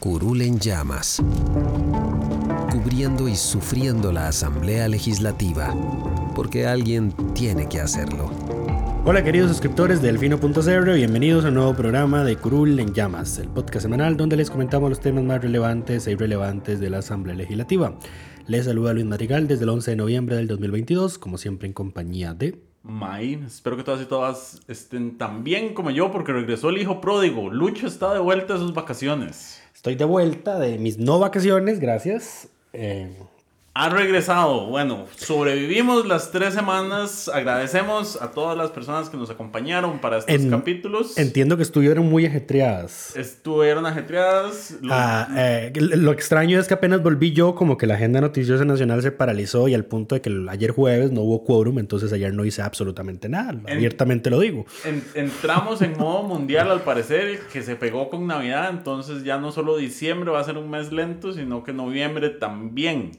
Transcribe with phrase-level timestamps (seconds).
[0.00, 1.22] Curul en llamas,
[2.72, 5.74] cubriendo y sufriendo la Asamblea Legislativa,
[6.34, 8.30] porque alguien tiene que hacerlo.
[9.04, 13.48] Hola queridos suscriptores de Delfino.cr, bienvenidos a un nuevo programa de Curul en Llamas, el
[13.48, 17.98] podcast semanal donde les comentamos los temas más relevantes e irrelevantes de la Asamblea Legislativa.
[18.46, 22.32] Les saluda Luis Madrigal desde el 11 de noviembre del 2022, como siempre en compañía
[22.32, 22.69] de...
[22.82, 27.00] May, espero que todas y todas estén tan bien como yo porque regresó el hijo
[27.00, 27.50] pródigo.
[27.50, 29.62] Lucho está de vuelta de sus vacaciones.
[29.74, 32.48] Estoy de vuelta de mis no vacaciones, gracias.
[32.72, 33.16] Eh,
[33.72, 34.66] ha regresado.
[34.66, 37.28] Bueno, sobrevivimos las tres semanas.
[37.28, 41.16] Agradecemos a todas las personas que nos acompañaron para estos capítulos.
[41.16, 43.14] Entiendo que estuvieron muy ajetreadas.
[43.16, 44.76] Estuvieron ajetreadas.
[44.90, 49.02] Ah, eh, lo extraño es que apenas volví yo, como que la agenda noticiosa nacional
[49.02, 52.44] se paralizó y al punto de que ayer jueves no hubo quórum, entonces ayer no
[52.44, 53.54] hice absolutamente nada.
[53.68, 54.66] abiertamente lo digo.
[55.14, 59.76] entramos en modo mundial al parecer, que se pegó con Navidad, entonces ya no solo
[59.76, 63.12] diciembre va a ser un mes lento, sino que noviembre también.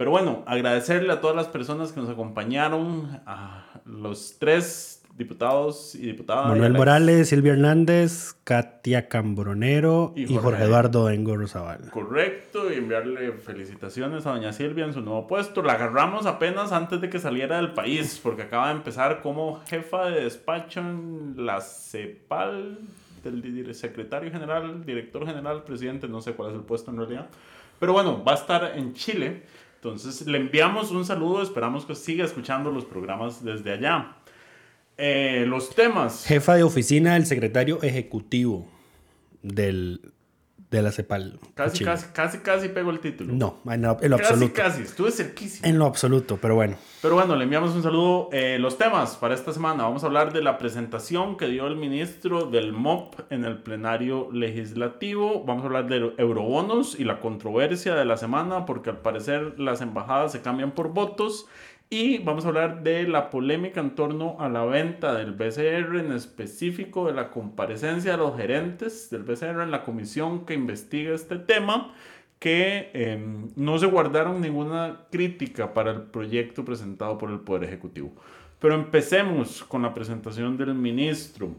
[0.00, 6.06] Pero bueno, agradecerle a todas las personas que nos acompañaron, a los tres diputados y
[6.06, 6.46] diputadas.
[6.46, 11.90] Manuel Morales, Silvia Hernández, Katia Cambronero y Jorge, Eduardo Engo Rosabal.
[11.90, 15.60] Correcto, y enviarle felicitaciones a doña Silvia en su nuevo puesto.
[15.60, 20.06] La agarramos apenas antes de que saliera del país, porque acaba de empezar como jefa
[20.06, 22.78] de despacho en la CEPAL,
[23.22, 27.28] del secretario general, director general, presidente, no sé cuál es el puesto en realidad.
[27.78, 29.42] Pero bueno, va a estar en Chile
[29.82, 34.16] entonces, le enviamos un saludo, esperamos que siga escuchando los programas desde allá.
[34.98, 36.26] Eh, los temas.
[36.26, 38.68] Jefa de oficina del secretario ejecutivo
[39.42, 40.12] del,
[40.70, 41.40] de la CEPAL.
[41.54, 43.32] Casi, casi, casi, casi pego el título.
[43.32, 44.20] No, en lo, absoluto.
[44.22, 45.66] Casi, casi, estuve cerquísimo.
[45.66, 46.76] En lo absoluto, pero bueno.
[47.02, 48.28] Pero bueno, le enviamos un saludo.
[48.32, 49.82] Eh, los temas para esta semana.
[49.82, 54.28] Vamos a hablar de la presentación que dio el ministro del MOP en el plenario
[54.32, 55.44] legislativo.
[55.44, 59.80] Vamos a hablar de eurobonos y la controversia de la semana, porque al parecer las
[59.80, 61.46] embajadas se cambian por votos.
[61.92, 66.12] Y vamos a hablar de la polémica en torno a la venta del BCR, en
[66.12, 71.36] específico de la comparecencia de los gerentes del BCR en la comisión que investiga este
[71.40, 71.92] tema,
[72.38, 78.12] que em, no se guardaron ninguna crítica para el proyecto presentado por el Poder Ejecutivo.
[78.60, 81.50] Pero empecemos con la presentación del ministro.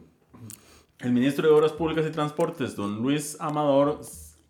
[0.99, 3.99] El ministro de Obras Públicas y Transportes, don Luis Amador,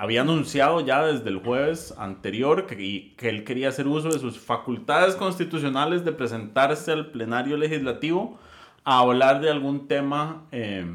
[0.01, 4.39] había anunciado ya desde el jueves anterior que, que, él quería hacer uso de sus
[4.39, 8.39] facultades constitucionales de presentarse al plenario legislativo
[8.83, 10.87] a hablar de algún tema eh,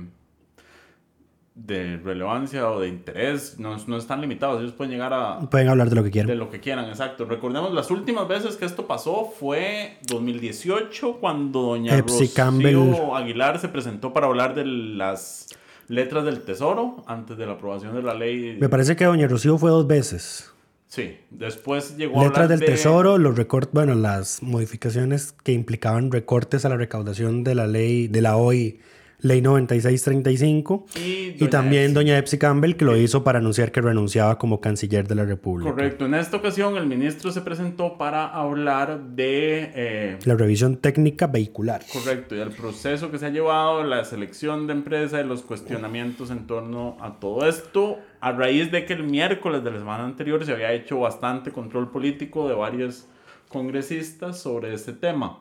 [1.55, 3.61] de relevancia o de interés.
[3.61, 5.39] No, no, están limitados, ellos pueden llegar a...
[5.39, 6.27] Pueden hablar de lo que quieran.
[6.27, 7.27] De lo que quieran, exacto.
[7.27, 14.12] Recordemos, las últimas veces que esto pasó fue 2018, cuando doña Rocío Aguilar se presentó
[14.12, 15.56] para hablar de las
[15.88, 18.56] letras del Tesoro antes de la aprobación de la ley.
[18.60, 20.52] Me parece que Doña Rocío fue dos veces.
[20.88, 26.12] Sí, después llegó letras a hablar del Tesoro, los recortes, bueno, las modificaciones que implicaban
[26.12, 28.80] recortes a la recaudación de la ley, de la hoy
[29.26, 30.87] Ley 9635.
[30.97, 35.06] Y, y también doña Epsi Campbell, que lo hizo para anunciar que renunciaba como canciller
[35.09, 35.70] de la República.
[35.70, 36.06] Correcto.
[36.06, 39.72] En esta ocasión, el ministro se presentó para hablar de...
[39.75, 41.82] Eh, la revisión técnica vehicular.
[41.92, 42.36] Correcto.
[42.36, 46.47] Y el proceso que se ha llevado, la selección de empresa y los cuestionamientos en
[46.47, 50.53] torno a todo esto, a raíz de que el miércoles de la semana anterior se
[50.53, 53.06] había hecho bastante control político de varios
[53.48, 55.41] congresistas sobre este tema.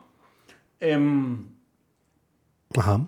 [0.79, 1.45] Em,
[2.77, 3.07] Ajá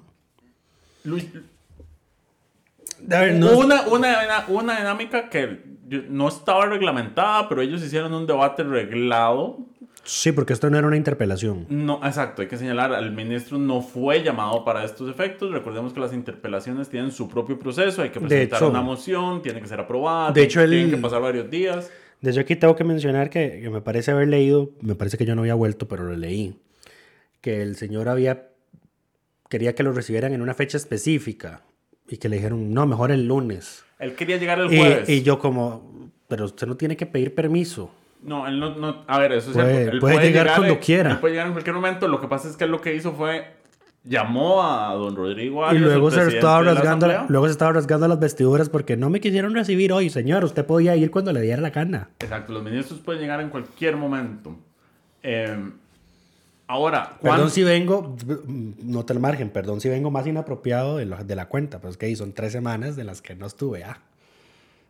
[3.01, 5.61] una, una, una, dinámica que
[6.09, 9.59] no estaba reglamentada, pero ellos hicieron un debate reglado.
[10.03, 11.65] Sí, porque esto no era una interpelación.
[11.69, 15.51] No, exacto, hay que señalar, el ministro no fue llamado para estos efectos.
[15.51, 19.67] Recordemos que las interpelaciones tienen su propio proceso, hay que presentar una moción, tiene que
[19.67, 21.91] ser aprobada, de hecho, tienen que pasar varios días.
[22.21, 25.25] De hecho, aquí tengo que mencionar que, que me parece haber leído, me parece que
[25.25, 26.55] yo no había vuelto, pero lo leí,
[27.41, 28.47] que el señor había
[29.49, 31.61] quería que lo recibieran en una fecha específica
[32.07, 33.83] y que le dijeron, no, mejor el lunes.
[33.99, 35.09] Él quería llegar el Y, jueves.
[35.09, 37.91] y yo como, pero usted no tiene que pedir permiso.
[38.23, 39.91] No, él no, no- A ver, eso es Puede- cierto.
[39.93, 41.11] Él puede llegar cuando quiera.
[41.11, 42.07] Él puede llegar en cualquier momento.
[42.07, 43.55] Lo que pasa es que él lo que hizo fue.
[44.03, 47.25] Llamó a don Rodrigo y Arias, luego el se, estaba la rasgando, Asamblea.
[47.29, 50.45] luego se estaba rasgando las vestiduras porque no me quisieron recibir hoy, señor.
[50.45, 52.09] Usted podía ir cuando le diera la gana.
[52.19, 54.55] Exacto, los ministros pueden llegar en cualquier momento.
[55.23, 55.57] Eh,
[56.67, 58.15] ahora, Perdón ¿cuán- si vengo,
[58.83, 61.89] no te el margen, perdón si vengo más inapropiado de, lo- de la cuenta, pero
[61.91, 63.83] es que ahí son tres semanas de las que no estuve.
[63.83, 63.99] Ah.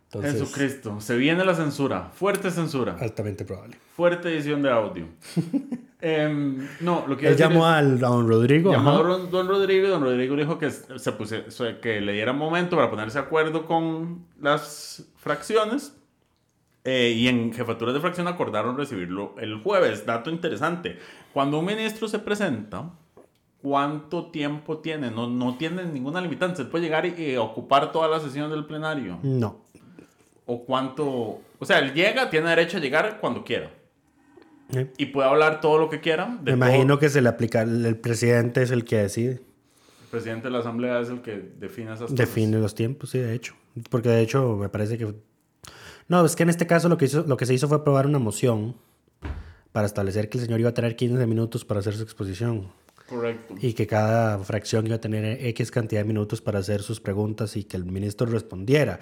[0.06, 3.77] Entonces, Jesucristo, se viene la censura, fuerte censura, altamente probable.
[3.95, 5.06] fuerte edición de audio.
[6.00, 8.71] Em, no, lo que a Él llamó es- al, a don Rodrigo.
[8.71, 9.01] Llamó a ajá.
[9.03, 12.88] don, don Rodrigo y don Rodrigo dijo que, se puse- que le diera momento para
[12.91, 15.94] ponerse de acuerdo con las fracciones.
[16.89, 20.06] Eh, y en jefaturas de fracción acordaron recibirlo el jueves.
[20.06, 20.98] Dato interesante.
[21.34, 22.92] Cuando un ministro se presenta,
[23.62, 25.12] ¿cuánto tiempo tiene?
[25.12, 26.63] No, no tiene ninguna limitante.
[26.63, 29.19] Se puede llegar y, y ocupar toda la sesión del plenario.
[29.22, 29.66] No,
[30.45, 31.42] O cuánto...
[31.60, 33.69] O sea, él llega, tiene derecho a llegar cuando quiera.
[34.74, 34.89] Eh.
[34.98, 36.25] Y puede hablar todo lo que quiera.
[36.42, 36.69] de me todo.
[36.69, 39.42] imagino que se le aplica, el, presidente es el que decide,
[40.04, 42.16] El presidente de la asamblea es el que define esas cosas.
[42.16, 43.56] define los tiempos, sí, de hecho.
[43.89, 45.26] Porque de hecho me parece que...
[46.07, 48.06] No, es que en este caso lo que, hizo, lo que se hizo fue aprobar
[48.06, 48.75] una moción
[49.71, 52.71] para establecer que el señor iba a tener 15 minutos para hacer su exposición.
[53.07, 53.56] Correcto.
[53.62, 57.56] y que cada fracción iba a tener X cantidad de minutos para hacer sus preguntas
[57.56, 59.00] y que el ministro respondiera.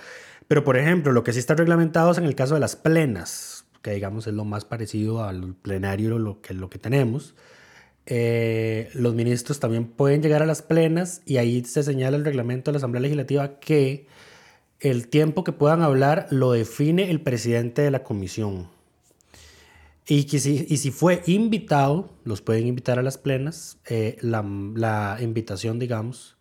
[0.48, 3.66] Pero, por ejemplo, lo que sí está reglamentado es en el caso de las plenas,
[3.82, 7.34] que digamos es lo más parecido al plenario lo que, lo que tenemos.
[8.06, 12.70] Eh, los ministros también pueden llegar a las plenas y ahí se señala el reglamento
[12.70, 14.06] de la Asamblea Legislativa que
[14.90, 18.68] el tiempo que puedan hablar lo define el presidente de la comisión.
[20.08, 23.80] Y, si, y si fue invitado, los pueden invitar a las plenas.
[23.90, 24.46] eh, la,
[24.76, 26.38] la invitación, digamos,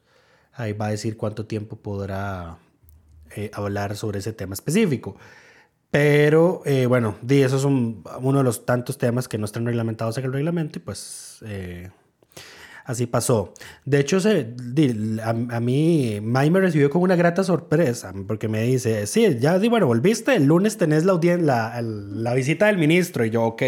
[0.53, 2.59] ahí va a decir cuánto tiempo podrá
[3.35, 5.17] eh, hablar sobre ese tema específico.
[5.91, 9.65] Pero eh, bueno, di, eso es un- uno de los tantos temas que no están
[9.65, 11.39] reglamentados en el reglamento y pues
[12.85, 13.55] así pasó.
[13.85, 14.19] De hecho,
[15.23, 19.69] a, mí, May me recibió con una grata sorpresa porque me dice, sí, ya, di,
[19.69, 23.63] bueno, volviste, el lunes tenés la, la, la visita del ministro y yo, ok.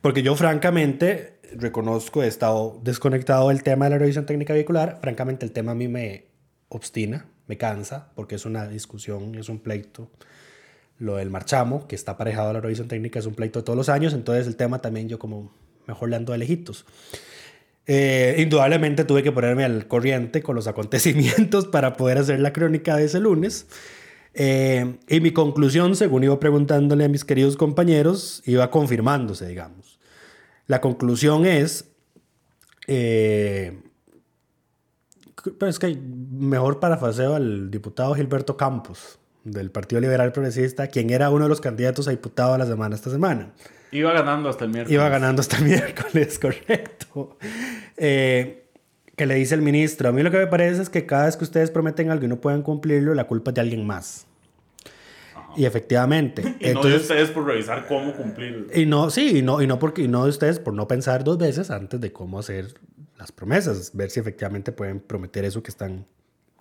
[0.00, 4.98] Porque yo francamente reconozco, he estado desconectado del tema de la revisión técnica vehicular.
[5.00, 6.26] Francamente el tema a mí me
[6.68, 10.10] obstina, me cansa, porque es una discusión, es un pleito.
[10.98, 13.76] Lo del marchamo, que está aparejado a la revisión técnica, es un pleito de todos
[13.76, 15.50] los años, entonces el tema también yo como
[15.86, 16.84] mejor le ando de lejitos.
[17.92, 22.94] Eh, indudablemente tuve que ponerme al corriente con los acontecimientos para poder hacer la crónica
[22.94, 23.66] de ese lunes.
[24.32, 29.98] Eh, y mi conclusión, según iba preguntándole a mis queridos compañeros, iba confirmándose, digamos.
[30.68, 31.90] La conclusión es,
[32.86, 33.82] eh,
[35.58, 41.28] pero es que mejor parafraseo al diputado Gilberto Campos del Partido Liberal Progresista, quien era
[41.30, 43.52] uno de los candidatos a diputado a la semana esta semana.
[43.92, 44.94] Iba ganando hasta el miércoles.
[44.94, 47.36] Iba ganando hasta el miércoles, correcto.
[47.96, 48.64] Eh,
[49.16, 51.36] que le dice el ministro, a mí lo que me parece es que cada vez
[51.36, 54.26] que ustedes prometen algo y no pueden cumplirlo, la culpa es de alguien más.
[55.56, 56.42] Y efectivamente.
[56.42, 58.68] Y no de entonces, ustedes por revisar cómo cumplir.
[58.74, 61.24] y no, sí, y no, y no porque y no de ustedes por no pensar
[61.24, 62.74] dos veces antes de cómo hacer
[63.18, 66.06] las promesas, ver si efectivamente pueden prometer eso que están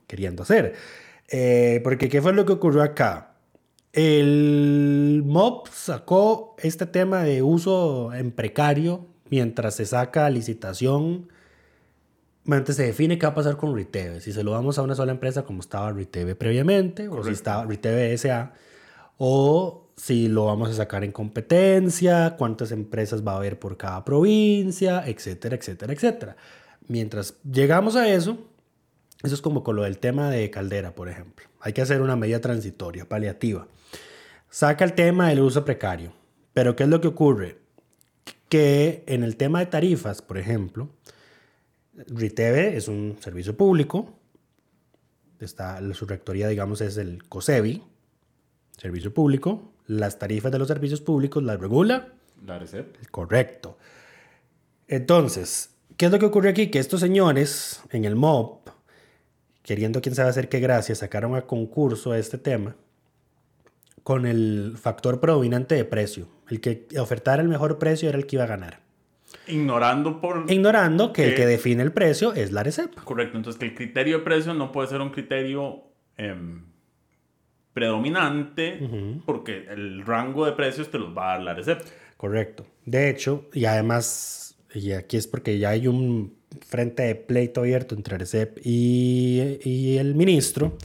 [0.07, 0.73] queriendo hacer.
[1.29, 3.35] Eh, porque ¿qué fue lo que ocurrió acá?
[3.91, 11.29] El MOB sacó este tema de uso en precario mientras se saca licitación,
[12.43, 14.95] mientras se define qué va a pasar con Riteve, si se lo damos a una
[14.95, 18.53] sola empresa como estaba Riteve previamente, o si estaba Riteve SA,
[19.17, 24.05] o si lo vamos a sacar en competencia, cuántas empresas va a haber por cada
[24.05, 26.35] provincia, etcétera, etcétera, etcétera.
[26.87, 28.37] Mientras llegamos a eso,
[29.23, 31.47] eso es como con lo del tema de Caldera, por ejemplo.
[31.59, 33.67] Hay que hacer una medida transitoria, paliativa.
[34.49, 36.11] Saca el tema del uso precario.
[36.53, 37.59] Pero ¿qué es lo que ocurre?
[38.49, 40.89] Que en el tema de tarifas, por ejemplo,
[42.07, 44.17] RITEVE es un servicio público.
[45.39, 47.83] Está, su rectoría, digamos, es el COSEBI,
[48.77, 49.71] servicio público.
[49.85, 52.13] Las tarifas de los servicios públicos las regula
[52.45, 52.99] La receta.
[53.11, 53.77] Correcto.
[54.87, 56.71] Entonces, ¿qué es lo que ocurre aquí?
[56.71, 58.61] Que estos señores en el MOB,
[59.61, 62.75] queriendo quién sabe hacer qué gracia, sacaron a concurso este tema
[64.09, 66.27] con el factor predominante de precio.
[66.49, 68.79] El que ofertara el mejor precio era el que iba a ganar.
[69.45, 70.45] Ignorando por...
[70.51, 72.95] Ignorando que el que define el precio es la RECEP.
[73.03, 75.83] Correcto, entonces que el criterio de precio no puede ser un criterio
[76.17, 76.63] em,
[77.71, 78.79] predominante
[79.27, 81.85] porque el rango de precios te los va a dar la receta.
[82.17, 82.65] Correcto.
[82.85, 86.33] De hecho, y además, y aquí es porque ya hay un
[86.67, 90.79] frente de pleito abierto entre Arecep y, y el ministro,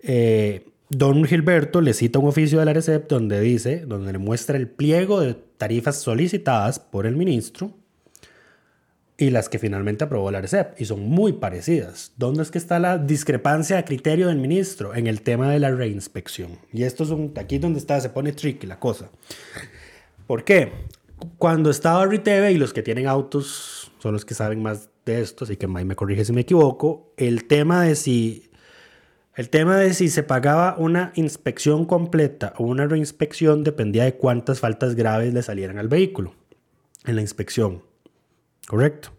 [0.00, 4.56] eh, don Gilberto le cita un oficio de la Arecep donde dice, donde le muestra
[4.56, 7.72] el pliego de tarifas solicitadas por el ministro
[9.20, 12.12] y las que finalmente aprobó la Arecep, y son muy parecidas.
[12.16, 14.94] ¿Dónde es que está la discrepancia de criterio del ministro?
[14.94, 16.52] En el tema de la reinspección.
[16.72, 19.10] Y esto es un, aquí donde está, se pone tricky la cosa.
[20.28, 20.70] ¿Por qué?
[21.36, 25.44] Cuando estaba Riteve, y los que tienen autos son los que saben más de esto,
[25.44, 28.47] así que Mike me corrige si me equivoco, el tema de si
[29.38, 34.58] el tema de si se pagaba una inspección completa o una reinspección dependía de cuántas
[34.60, 36.34] faltas graves le salieran al vehículo
[37.04, 37.82] en la inspección.
[38.66, 39.10] ¿Correcto?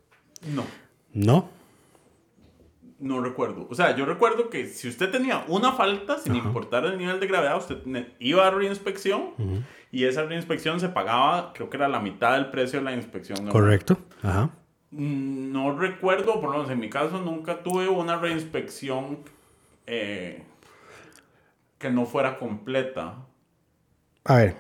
[0.54, 0.64] No,
[1.14, 1.50] No.
[3.00, 3.66] no recuerdo.
[3.70, 7.28] O sea, yo recuerdo que si usted tenía una falta, sin importar el nivel de
[7.28, 7.78] gravedad, usted
[8.20, 9.32] iba a reinspección
[9.90, 13.48] y esa reinspección se pagaba, creo que era la mitad del precio de la inspección.
[13.48, 13.98] Correcto.
[14.22, 14.50] Ajá.
[14.92, 19.20] Mm, No recuerdo, por lo menos en mi caso nunca tuve una reinspección
[19.90, 20.44] eh,
[21.78, 23.26] que no fuera completa.
[24.26, 24.56] A ver.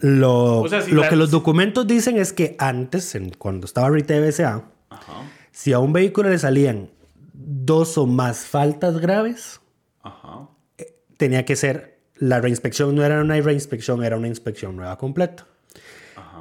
[0.00, 3.66] Lo, O sea, si lo la- que los documentos dicen es que antes, en- cuando
[3.66, 6.90] estaba RITBSA, Ajá, si a un vehículo le salían
[7.32, 9.60] dos o más faltas graves,
[10.02, 10.48] ajá.
[11.16, 15.46] tenía que ser, la reinspección no era una reinspección, era una inspección nueva completa.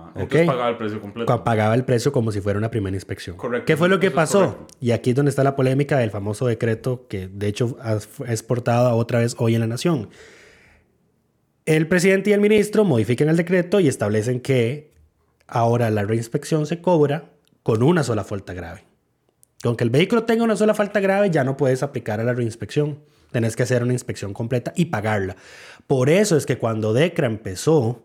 [0.10, 0.22] Ajá.
[0.22, 1.26] Entonces pagaba el precio completo.
[1.28, 3.38] Pa- Pagaba el precio como si fuera una primera inspección.
[3.38, 4.68] Correcto, ¿Qué fue lo que eso pasó?
[4.80, 7.98] Y aquí es donde está la polémica del famoso decreto que de hecho ha-
[8.28, 10.10] exportado otra vez hoy en la Nación.
[11.66, 14.92] El presidente y el ministro modifican el decreto y establecen que
[15.48, 17.26] ahora la reinspección se cobra
[17.64, 18.86] con una sola falta grave.
[19.64, 23.00] Aunque el vehículo tenga una sola falta grave, ya no puedes aplicar a la reinspección.
[23.32, 25.36] Tenés que hacer una inspección completa y pagarla.
[25.86, 28.04] Por eso es que cuando DECRA empezó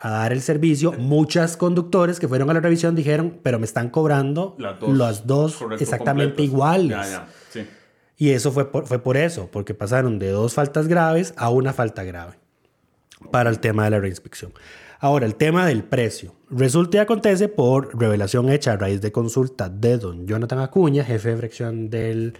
[0.00, 3.90] a dar el servicio, muchos conductores que fueron a la revisión dijeron, pero me están
[3.90, 4.96] cobrando Las dos.
[4.96, 6.52] las dos Correcto, exactamente completas.
[6.52, 6.90] iguales.
[6.90, 7.66] Ya, ya, sí.
[8.16, 11.72] Y eso fue por, fue por eso, porque pasaron de dos faltas graves a una
[11.72, 12.34] falta grave
[13.32, 14.52] para el tema de la reinspección.
[15.00, 16.34] Ahora, el tema del precio.
[16.50, 21.30] Resulta y acontece por revelación hecha a raíz de consulta de don Jonathan Acuña, jefe
[21.30, 22.34] de fracción del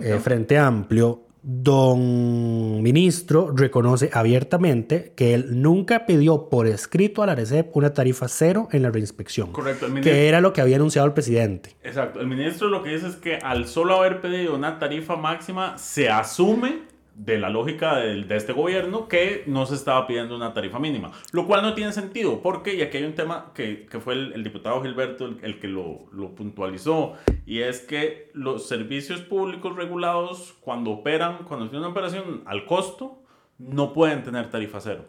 [0.00, 1.25] eh, Frente Amplio.
[1.48, 8.26] Don ministro reconoce abiertamente que él nunca pidió por escrito a la RECEP una tarifa
[8.26, 9.52] cero en la reinspección.
[9.52, 11.76] Correcto, el ministro- Que era lo que había anunciado el presidente.
[11.84, 12.18] Exacto.
[12.18, 16.08] El ministro lo que dice es que al solo haber pedido una tarifa máxima, se
[16.08, 16.80] asume
[17.16, 21.12] de la lógica de, este gobierno que no se estaba pidiendo una tarifa mínima.
[21.32, 24.32] Lo cual no tiene sentido, porque, y aquí hay un tema que, que fue el,
[24.34, 27.14] el diputado Gilberto el, el que lo, lo puntualizó,
[27.46, 33.22] y es que los servicios públicos regulados, cuando operan, cuando tienen una operación al costo,
[33.58, 35.06] no pueden tener tarifa cero.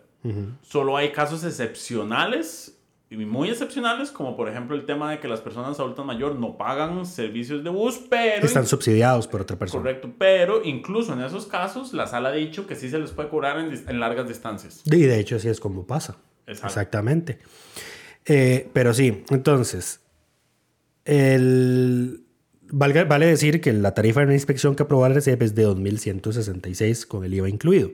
[0.61, 2.76] Solo hay casos excepcionales
[3.15, 7.05] muy excepcionales, como por ejemplo el tema de que las personas adultas mayores no pagan
[7.05, 8.45] servicios de bus, pero...
[8.45, 9.81] Están subsidiados por otra persona.
[9.81, 13.29] Correcto, pero incluso en esos casos la sala ha dicho que sí se les puede
[13.29, 14.81] cobrar en, en largas distancias.
[14.85, 16.17] Y de hecho así es como pasa.
[16.47, 16.67] Exacto.
[16.67, 17.39] Exactamente.
[18.25, 20.01] Eh, pero sí, entonces,
[21.05, 22.23] el,
[22.69, 27.05] valga- vale decir que la tarifa de inspección que aprobó la RCEP es de 2.166
[27.07, 27.91] con el IVA incluido.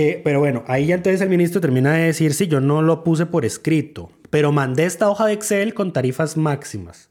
[0.00, 3.02] Eh, pero bueno, ahí ya entonces el ministro termina de decir, sí, yo no lo
[3.02, 7.10] puse por escrito, pero mandé esta hoja de Excel con tarifas máximas.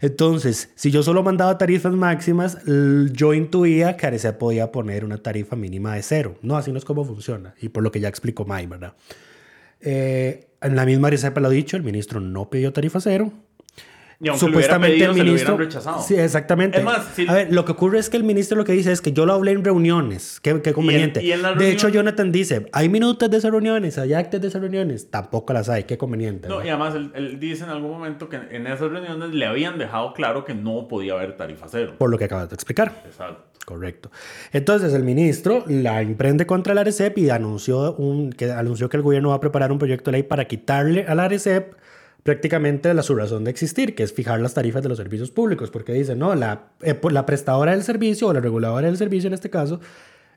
[0.00, 2.58] Entonces, si yo solo mandaba tarifas máximas,
[3.12, 6.36] yo intuía que Arecep podía poner una tarifa mínima de cero.
[6.42, 7.54] No, así no es como funciona.
[7.60, 8.94] Y por lo que ya explicó May, ¿verdad?
[9.80, 13.32] Eh, en la misma Arecep lo ha dicho, el ministro no pidió tarifa cero.
[14.22, 16.02] Y se lo hubieran rechazado.
[16.02, 16.78] Sí, exactamente.
[16.78, 18.92] Es más, si- A ver, lo que ocurre es que el ministro lo que dice
[18.92, 20.40] es que yo lo hablé en reuniones.
[20.40, 21.22] Qué, qué conveniente.
[21.22, 24.48] y en la De hecho, Jonathan dice, hay minutos de esas reuniones, hay actas de
[24.48, 25.10] esas reuniones.
[25.10, 25.84] Tampoco las hay.
[25.84, 26.48] Qué conveniente.
[26.48, 26.66] No, ¿verdad?
[26.66, 30.12] y además él, él dice en algún momento que en esas reuniones le habían dejado
[30.12, 31.94] claro que no podía haber tarifa cero.
[31.96, 33.02] Por lo que acabas de explicar.
[33.06, 33.44] Exacto.
[33.64, 34.10] Correcto.
[34.52, 39.02] Entonces el ministro la emprende contra la ARECEP y anunció, un, que, anunció que el
[39.02, 41.74] gobierno va a preparar un proyecto de ley para quitarle a la ARECEP
[42.22, 45.70] prácticamente la su razón de existir, que es fijar las tarifas de los servicios públicos,
[45.70, 49.28] porque dice, no, la, eh, pues, la prestadora del servicio o la reguladora del servicio
[49.28, 49.80] en este caso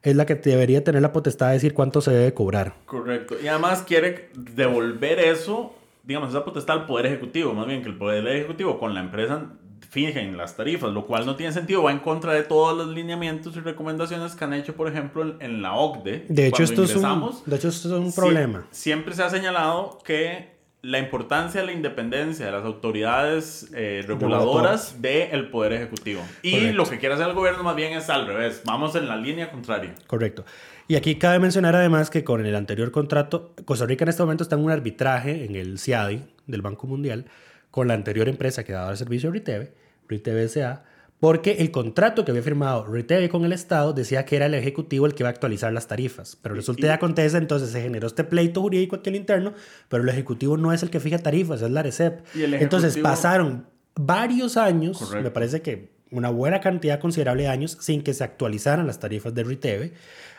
[0.01, 2.73] es la que debería tener la potestad de decir cuánto se debe cobrar.
[2.85, 3.35] Correcto.
[3.41, 5.73] Y además quiere devolver eso,
[6.03, 9.45] digamos, esa potestad al Poder Ejecutivo, más bien que el Poder Ejecutivo con la empresa
[9.89, 13.55] fijen las tarifas, lo cual no tiene sentido, va en contra de todos los lineamientos
[13.55, 16.25] y recomendaciones que han hecho, por ejemplo, en, la OCDE.
[16.29, 18.65] De hecho, esto es, un, de hecho, esto es un Sie- problema.
[18.71, 20.52] Siempre se ha señalado que
[20.83, 26.21] la importancia de la independencia de las autoridades eh, reguladoras del Poder Ejecutivo.
[26.41, 26.75] Y Correcto.
[26.75, 28.61] lo que quiere hacer el gobierno más bien es al revés.
[28.65, 29.95] Vamos en la línea contraria.
[30.07, 30.43] Correcto.
[30.89, 34.43] Y aquí cabe mencionar además que con el anterior contrato, Costa Rica en este momento
[34.43, 37.27] está en un arbitraje en el CIADI del Banco Mundial
[37.71, 39.71] con la anterior empresa que daba el servicio a Riteve,
[40.09, 40.83] Riteve S.A.,
[41.23, 45.05] porque el contrato que había firmado Riteve con el Estado decía que era el Ejecutivo
[45.05, 46.35] el que iba a actualizar las tarifas.
[46.41, 49.53] Pero resulta y acontece, entonces se generó este pleito jurídico aquí al interno,
[49.87, 52.25] pero el Ejecutivo no es el que fija tarifas, es la ARECEP.
[52.35, 58.13] Entonces pasaron varios años, me parece que una buena cantidad considerable de años, sin que
[58.13, 59.93] se actualizaran las tarifas de Riteve,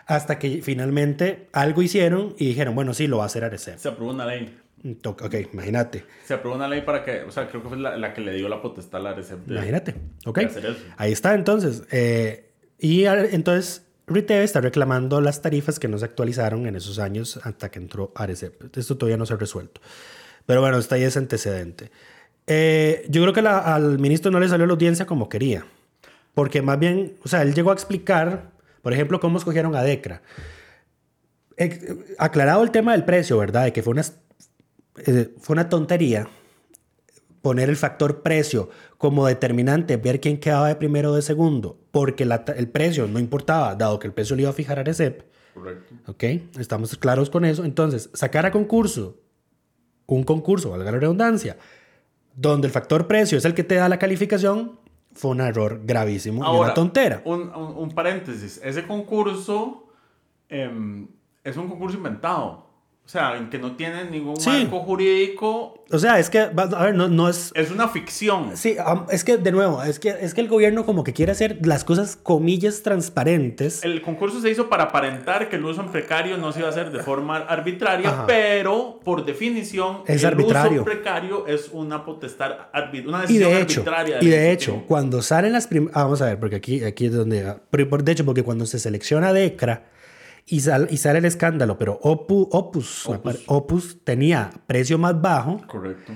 [0.04, 3.78] hasta que finalmente algo hicieron y dijeron, bueno, sí, lo va a hacer ARECEP.
[3.78, 4.54] Se aprobó una ley.
[5.04, 6.04] Ok, imagínate.
[6.24, 8.48] Se aprobó una ley para que, o sea, creo que fue la, que le dio
[8.50, 9.48] la potestad a la ARECEP.
[9.48, 9.94] imagínate,
[10.26, 10.40] ok.
[10.98, 11.84] Ahí está, entonces.
[11.90, 17.40] Eh, y entonces Riteve está reclamando las tarifas que no se actualizaron en esos años
[17.42, 18.76] hasta que entró ARECEP.
[18.76, 19.80] Esto todavía no se ha resuelto.
[20.44, 21.90] Pero bueno, está ahí ese antecedente.
[22.46, 25.64] Eh, yo creo que al ministro no le salió la audiencia como quería.
[26.34, 28.50] Porque más bien, o sea, él llegó a explicar,
[28.82, 30.20] por ejemplo, cómo escogieron a DECRA.
[32.18, 33.64] aclarado el tema del precio, ¿verdad?
[33.64, 34.02] De que fue una,
[34.98, 36.28] eh, fue una tontería
[37.42, 42.24] poner el factor precio como determinante, ver quién quedaba de primero o de segundo, porque
[42.24, 45.22] el precio no importaba, dado que el precio le iba a fijar a RECEP.
[45.52, 45.94] Correcto.
[46.06, 46.24] Ok,
[46.58, 47.64] estamos claros con eso.
[47.64, 49.18] Entonces, sacar a concurso
[50.06, 51.56] un concurso, valga la redundancia,
[52.34, 54.78] donde el factor precio es el que te da la calificación,
[55.12, 57.22] fue un error gravísimo y una tontera.
[57.24, 59.88] Un, paréntesis, ese concurso
[60.48, 61.06] em,
[61.42, 62.63] es un concurso inventado.
[63.06, 65.84] O sea, en que no tiene ningún marco jurídico.
[65.90, 67.52] O sea, es que, a ver, no, no es...
[67.54, 68.56] Es una ficción.
[68.56, 68.76] Sí,
[69.10, 71.84] es que, de nuevo, es que, es que el gobierno como que quiere hacer las
[71.84, 73.84] cosas, comillas, transparentes.
[73.84, 76.70] El concurso se hizo para aparentar que el uso en precario no se iba a
[76.70, 80.80] hacer de forma arbitraria, pero por definición, es el arbitrario.
[80.80, 82.52] uso precario es una potestad,
[83.06, 84.18] una decisión y de hecho, arbitraria.
[84.22, 85.94] Y de hecho, cuando salen las primeras...
[85.94, 87.42] Ah, vamos a ver, porque aquí, aquí es donde...
[87.70, 89.93] De hecho, porque cuando se selecciona DECRA
[90.46, 93.06] y, y sale el escándalo, pero Opus,
[93.46, 93.98] Opus.
[94.04, 95.60] tenía precio más bajo.
[95.66, 96.12] Correcto.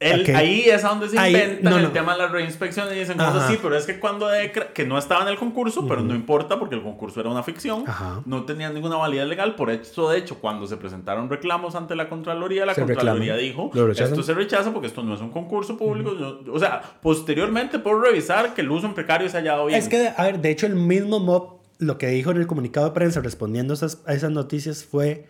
[0.00, 3.76] Ahí es donde se inventa el tema de la reinspección y dicen cosas así, pero
[3.76, 4.28] es que cuando
[4.72, 7.84] que no estaba en el concurso, pero no importa porque el concurso era una ficción,
[8.24, 9.56] no tenía ninguna validez legal.
[9.56, 14.22] Por eso, de hecho, cuando se presentaron reclamos ante la Contraloría, la Contraloría dijo: Esto
[14.22, 16.14] se rechaza porque esto no es un concurso público.
[16.52, 19.80] O sea, posteriormente por revisar que el uso en precario se haya dado bien.
[19.80, 22.86] Es que, a ver, de hecho, el mismo MOB lo que dijo en el comunicado
[22.86, 25.26] de prensa respondiendo esas, a esas noticias fue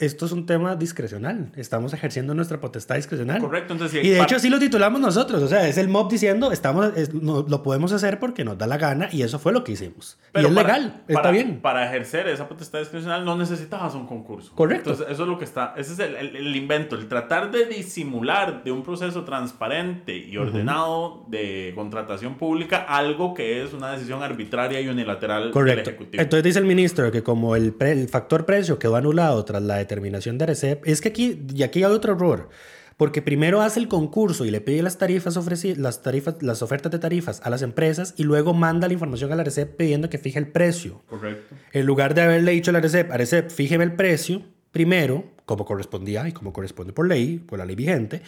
[0.00, 1.52] esto es un tema discrecional.
[1.56, 3.38] Estamos ejerciendo nuestra potestad discrecional.
[3.38, 3.74] Correcto.
[3.74, 5.42] Entonces, y de hecho así lo titulamos nosotros.
[5.42, 9.10] O sea, es el MOB diciendo, estamos, lo podemos hacer porque nos da la gana
[9.12, 10.18] y eso fue lo que hicimos.
[10.32, 11.60] Pero y es legal, está bien.
[11.60, 14.52] Para ejercer esa potestad discrecional no necesitabas un concurso.
[14.54, 14.90] Correcto.
[14.90, 18.64] Entonces, eso es lo que está, ese es el, el, invento, el tratar de disimular
[18.64, 24.80] de un proceso transparente y ordenado de contratación pública algo que es una decisión arbitraria
[24.80, 25.80] y unilateral Correcto.
[25.80, 26.22] del Ejecutivo.
[26.22, 30.38] Entonces dice el ministro que como el, el factor precio quedó anulado tras la determinación
[30.38, 32.48] de ARECEP, es que aquí, y aquí hay otro error,
[32.96, 35.36] porque primero hace el concurso y le pide las tarifas,
[35.76, 39.36] las tarifas, las ofertas de tarifas a las empresas y luego manda la información a
[39.36, 41.02] la ARECEP pidiendo que fije el precio.
[41.08, 41.54] Correcto.
[41.72, 46.28] En lugar de haberle dicho a la ARECEP, ARECEP, fíjeme el precio primero, como correspondía
[46.28, 48.22] y como corresponde por ley, por la ley vigente,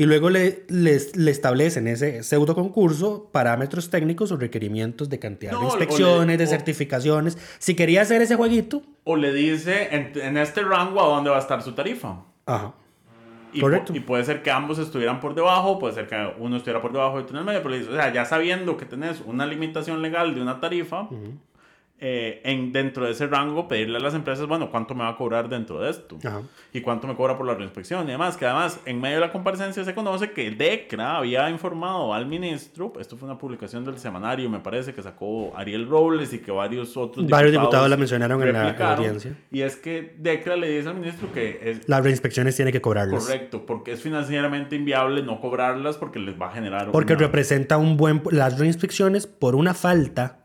[0.00, 5.62] y luego le, le establecen ese pseudo concurso parámetros técnicos o requerimientos de cantidad de
[5.62, 7.36] inspecciones, de certificaciones.
[7.58, 8.80] Si quería hacer ese jueguito.
[9.04, 12.16] O le dice en, este rango a dónde va a estar su tarifa.
[12.46, 12.72] Ajá.
[13.52, 13.94] Y, Correcto.
[13.94, 17.18] y puede ser que ambos estuvieran por debajo, puede ser que uno estuviera por debajo
[17.18, 20.34] y otro en el medio, pero o sea, ya sabiendo que tenés una limitación legal
[20.34, 21.10] de una tarifa,
[22.02, 25.16] eh, en, dentro de ese rango pedirle a las empresas, bueno, ¿cuánto me va a
[25.16, 26.16] cobrar dentro de esto?
[26.72, 28.38] Y cuánto me cobra por la reinspección y demás.
[28.38, 32.94] Que además, en medio de la comparecencia se conoce que DECRA había informado al ministro,
[32.98, 36.96] esto fue una publicación del semanario, me parece, que sacó Ariel Robles y que varios
[36.96, 39.36] otros varios diputados, la mencionaron en la, audiencia.
[39.50, 41.60] Y es que DECRA le dice al ministro que...
[41.62, 43.24] Es, las reinspecciones tiene que cobrarlas.
[43.24, 46.90] Correcto, porque es financieramente inviable no cobrarlas porque les va a generar...
[46.92, 48.22] Porque representa un buen...
[48.30, 50.39] Las reinspecciones por una falta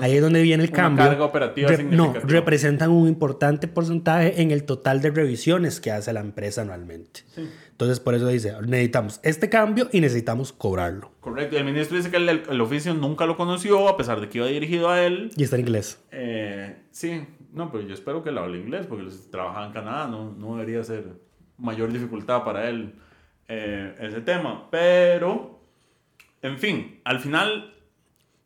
[0.00, 1.04] Ahí es donde viene el cambio.
[1.04, 6.20] Carga operativa no, representan un importante porcentaje en el total de revisiones que hace la
[6.20, 7.20] empresa anualmente.
[7.70, 11.10] Entonces, por eso dice, necesitamos este cambio y necesitamos cobrarlo.
[11.20, 11.56] Correcto.
[11.56, 14.88] El ministro dice que el, oficio nunca lo conoció, a pesar de que iba dirigido
[14.88, 15.30] a él.
[15.36, 16.00] Y está en inglés.
[16.12, 20.32] Eh, sí, no, pero yo espero que él hable inglés, porque trabajaba en Canadá, no,
[20.32, 21.04] no debería ser
[21.58, 22.94] mayor dificultad para él
[23.48, 24.68] eh, ese tema.
[24.70, 25.60] Pero,
[26.40, 27.74] en fin, al final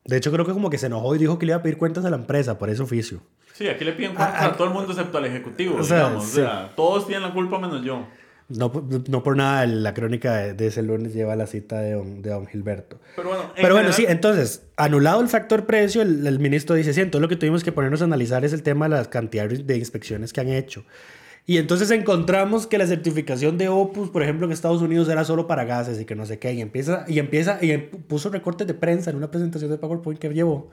[0.06, 1.78] de hecho, creo que como que se enojó y dijo que le iba a pedir
[1.78, 3.20] cuentas a la empresa por ese oficio.
[3.52, 6.24] Sí, aquí le piden cuentas a, todo el mundo excepto al ejecutivo, o sea, digamos.
[6.24, 8.06] O sea, todos tienen la culpa menos yo.
[8.48, 8.70] No,
[9.08, 12.46] no por nada la crónica de, ese lunes lleva la cita de don, de don
[12.46, 13.00] Gilberto.
[13.16, 17.22] Pero bueno, Pero bueno sí, entonces, anulado el factor precio, el, ministro dice, sí, entonces
[17.22, 20.32] lo que tuvimos que ponernos a analizar es el tema de las cantidades de inspecciones
[20.32, 20.84] que han hecho.
[21.48, 25.46] Y entonces encontramos que la certificación de Opus, por ejemplo, en Estados Unidos era solo
[25.46, 26.52] para gases y que no sé qué.
[26.52, 30.28] Y empieza, y empieza, y puso recortes de prensa en una presentación de PowerPoint que
[30.30, 30.70] llevó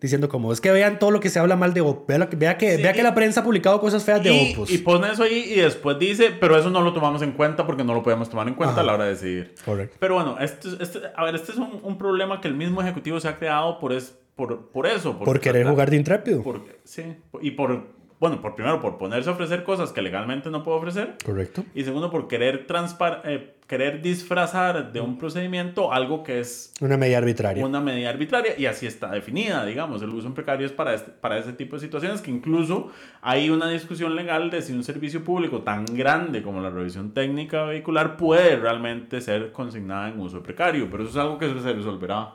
[0.00, 2.06] diciendo como es que vean todo lo que se habla mal de Opus.
[2.06, 4.72] Vea, vea que, vea que la prensa ha publicado cosas feas de y, Opus.
[4.72, 7.84] Y pone eso ahí y después dice, pero eso no lo tomamos en cuenta porque
[7.84, 9.54] no lo podemos tomar en cuenta a la hora de decidir.
[9.64, 9.96] Correcto.
[10.00, 13.20] Pero bueno, este, este, a ver, este es un, un, problema que el mismo ejecutivo
[13.20, 15.18] se ha creado por, es, por, por eso.
[15.18, 16.42] Por querer jugar de intrépido.
[16.42, 20.62] Por, sí, y por bueno, por primero, por ponerse a ofrecer cosas que legalmente no
[20.62, 21.16] puede ofrecer.
[21.24, 21.64] Correcto.
[21.74, 26.74] Y segundo, por querer, transpar eh, querer disfrazar de un procedimiento algo que es...
[26.82, 27.64] Una medida arbitraria.
[27.64, 30.02] Una medida arbitraria y así está definida, digamos.
[30.02, 32.90] El uso en precario es para, este, para ese tipo de situaciones que incluso
[33.22, 37.64] hay una discusión legal de si un servicio público tan grande como la revisión técnica
[37.64, 40.88] vehicular puede realmente ser consignada en uso precario.
[40.90, 42.34] Pero eso es algo que se resolverá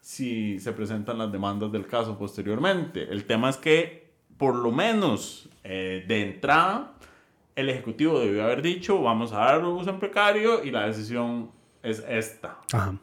[0.00, 3.10] si se presentan las demandas del caso posteriormente.
[3.10, 4.03] El tema es que
[4.38, 6.92] por lo menos eh, de entrada,
[7.56, 11.50] el Ejecutivo debió haber dicho, vamos a dar uso en precario y la decisión
[11.82, 12.58] es esta.
[12.72, 12.94] Ajá.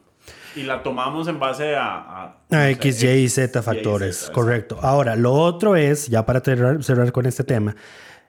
[0.54, 2.36] Y la tomamos en base a...
[2.50, 4.78] A, X, Y y Z factores, correcto.
[4.82, 7.74] Ahora, lo otro es, ya para cerrar, cerrar, con este tema,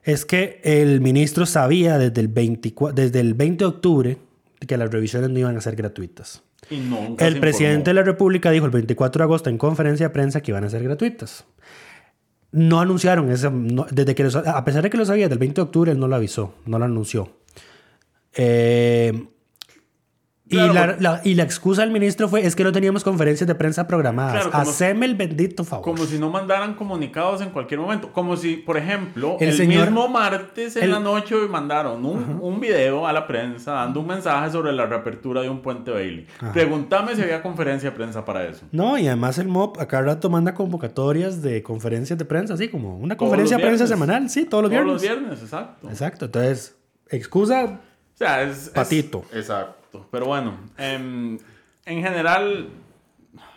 [0.02, 4.18] es que el ministro sabía desde el, 24, desde el 20 de octubre
[4.66, 6.42] que las revisiones no iban a ser gratuitas.
[6.70, 6.82] Y
[7.18, 10.50] el presidente de la República dijo el 24 de agosto en conferencia de prensa que
[10.50, 11.44] iban a ser gratuitas
[12.54, 13.52] no anunciaron eso,
[13.90, 16.14] desde que a pesar de que lo sabía, del 20 de octubre él no lo
[16.14, 17.28] avisó, no lo anunció.
[18.32, 19.26] Eh,
[20.46, 23.86] y, la, y, la, excusa del ministro fue, es que no teníamos conferencias de prensa
[23.86, 24.46] programadas.
[24.52, 25.82] Haceme el bendito favor.
[25.82, 28.12] Como si no mandaran comunicados en cualquier momento.
[28.12, 33.12] Como si, por ejemplo, el, mismo martes en la noche mandaron un, un, video a
[33.14, 36.26] la prensa dando un mensaje sobre la reapertura de un puente Bailey.
[36.52, 38.66] Pregúntame si había conferencia de prensa para eso.
[38.70, 42.98] No, y además el MOP acá rato manda convocatorias de conferencias de prensa, así como
[42.98, 44.88] una conferencia de prensa semanal, sí, todos los viernes.
[44.88, 45.88] Todos los viernes, exacto.
[45.88, 46.76] Exacto, entonces,
[47.08, 47.80] excusa...
[48.14, 48.70] O sea, es...
[48.72, 49.24] Patito.
[49.32, 49.83] exacto.
[50.10, 51.38] Pero bueno, em,
[51.86, 52.68] en general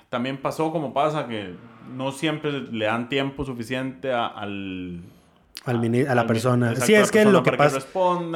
[0.10, 1.56] también pasó como pasa que
[1.94, 5.02] no siempre le dan tiempo suficiente al,
[5.66, 6.76] al a la persona.
[6.76, 7.80] sí, es que lo que, pasa,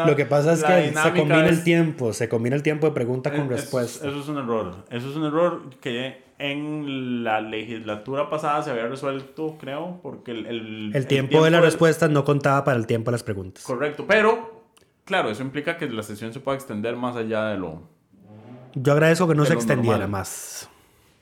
[0.06, 3.32] lo que pasa es que se combina el tiempo, se combina el tiempo de pregunta
[3.32, 4.08] con respuesta.
[4.08, 4.86] Eso es un error.
[4.90, 10.46] Eso es un error que en la legislatura pasada se había resuelto, creo, porque el,
[10.48, 13.64] el, el tiempo, de la respuesta no contaba para el tiempo de las preguntas.
[13.64, 14.51] Correcto, pero
[15.12, 17.82] Claro, eso implica que la sesión se pueda extender más allá de lo...
[18.76, 20.70] Yo agradezco que no se extendiera más.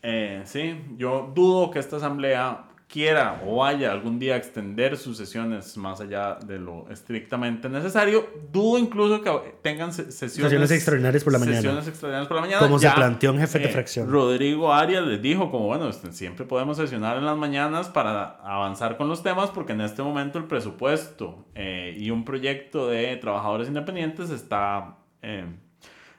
[0.03, 5.15] Eh, sí, yo dudo que esta asamblea quiera o vaya algún día a extender sus
[5.15, 8.27] sesiones más allá de lo estrictamente necesario.
[8.51, 9.29] Dudo incluso que
[9.61, 11.57] tengan sesiones, extraordinarias por la mañana.
[11.57, 12.59] Sesiones extraordinarias por la mañana.
[12.59, 14.09] Como se planteó un jefe de eh, fracción.
[14.09, 18.97] Rodrigo Arias les dijo como, bueno, este, siempre podemos sesionar en las mañanas para avanzar
[18.97, 23.67] con los temas porque en este momento el presupuesto eh, y un proyecto de trabajadores
[23.67, 24.97] independientes está...
[25.21, 25.45] Eh,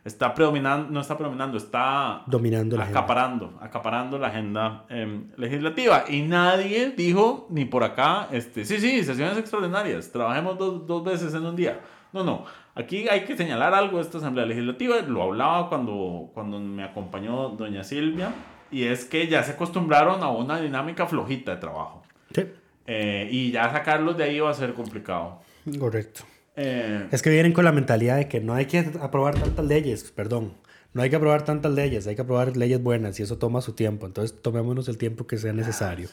[0.04, 3.64] está predominando, no está predominando, está dominando la acaparando, agenda.
[3.64, 6.04] acaparando la agenda em, legislativa.
[6.08, 11.34] Y nadie dijo, ni por acá, este, sí, sí, sesiones extraordinarias, trabajemos dos, dos veces
[11.34, 11.80] en un día.
[12.12, 16.58] No, no, aquí hay que señalar algo de esta Asamblea Legislativa, lo hablaba cuando, cuando
[16.58, 18.32] me acompañó doña Silvia,
[18.70, 22.02] y es que ya se acostumbraron a una dinámica flojita de trabajo.
[22.34, 22.46] Sí.
[22.86, 25.40] Eh, y ya sacarlos de ahí va a ser complicado.
[25.78, 26.22] Correcto.
[26.62, 30.11] Eh, es que vienen con la mentalidad de que no hay que aprobar tantas leyes,
[30.11, 30.53] perdón.
[30.92, 33.73] No hay que aprobar tantas leyes, hay que aprobar leyes buenas y eso toma su
[33.73, 34.07] tiempo.
[34.07, 36.11] Entonces tomémonos el tiempo que sea necesario.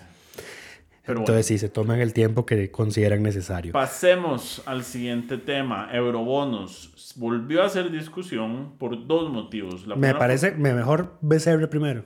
[1.06, 3.74] Entonces sí, se toman el tiempo que consideran necesario.
[3.74, 7.14] Pasemos al siguiente tema, eurobonos.
[7.18, 9.86] Volvió a ser discusión por dos motivos.
[9.98, 12.06] me parece, mejor BCR primero.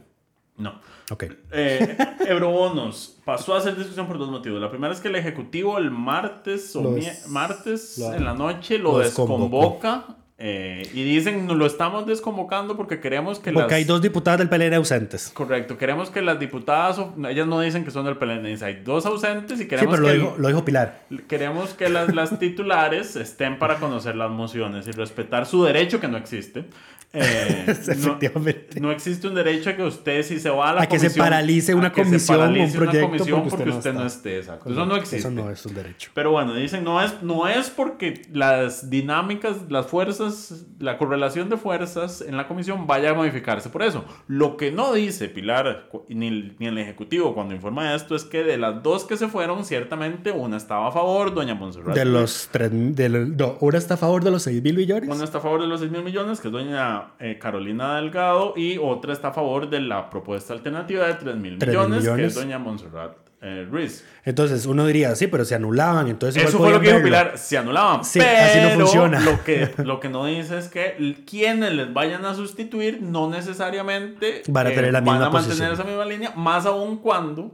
[0.58, 0.80] No.
[1.10, 1.26] Ok.
[1.52, 3.18] Eh, eurobonos.
[3.26, 4.62] Pasó a ser discusión por dos motivos.
[4.62, 6.96] La primera es que el Ejecutivo el martes o
[7.28, 13.52] martes en la noche lo, desconvoca eh, y dicen, lo estamos desconvocando porque queremos que
[13.52, 15.30] porque hay dos diputadas del PLN ausentes.
[15.30, 19.62] Correcto, queremos que las diputadas, ellas no dicen que son del PLN, hay dos ausentes
[19.62, 21.04] y queremos sí, pero lo, dijo, Pilar.
[21.28, 26.08] Queremos que las, las titulares estén para conocer las mociones y respetar su derecho que
[26.08, 26.66] no existe.
[27.13, 28.80] Eh, Efectivamente.
[28.80, 31.10] No, existe un derecho a que usted, si se va a la a que se
[31.12, 33.08] paralice una comisión o un proyecto
[33.50, 34.38] porque, usted, no, esté.
[34.38, 34.69] Exacto.
[34.69, 35.17] Eso no existe.
[35.17, 36.12] Eso no es un derecho.
[36.13, 41.58] Pero bueno, dicen, no es, no es porque las dinámicas, las fuerzas, la correlación de
[41.58, 44.06] fuerzas en la comisión vaya a modificarse por eso.
[44.28, 48.43] Lo que no dice Pilar ni, ni el Ejecutivo cuando informa de esto es que
[48.43, 51.95] de las dos que se fueron, ciertamente una estaba a favor, doña Monserrat.
[51.95, 55.10] De los tres, de una está a favor de los 6 mil millones.
[55.10, 58.54] Una está a favor de los 6 mil millones, que es doña eh, Carolina Delgado
[58.56, 62.26] y otra está a favor de la propuesta alternativa de 3 mil 3.000 millones, que
[62.26, 64.06] es doña Montserrat eh, Ruiz.
[64.24, 67.04] Entonces uno diría, sí, pero se anulaban, entonces Eso fue lo que dijo.
[67.04, 68.06] Pilar, se anulaban.
[68.06, 69.20] Sí, pero así no funciona.
[69.20, 74.42] Lo que, lo que no dice es que quienes les vayan a sustituir no necesariamente
[74.42, 75.74] eh, Van a tener la van misma a mantener posición.
[75.74, 77.52] esa misma línea, más aún cuando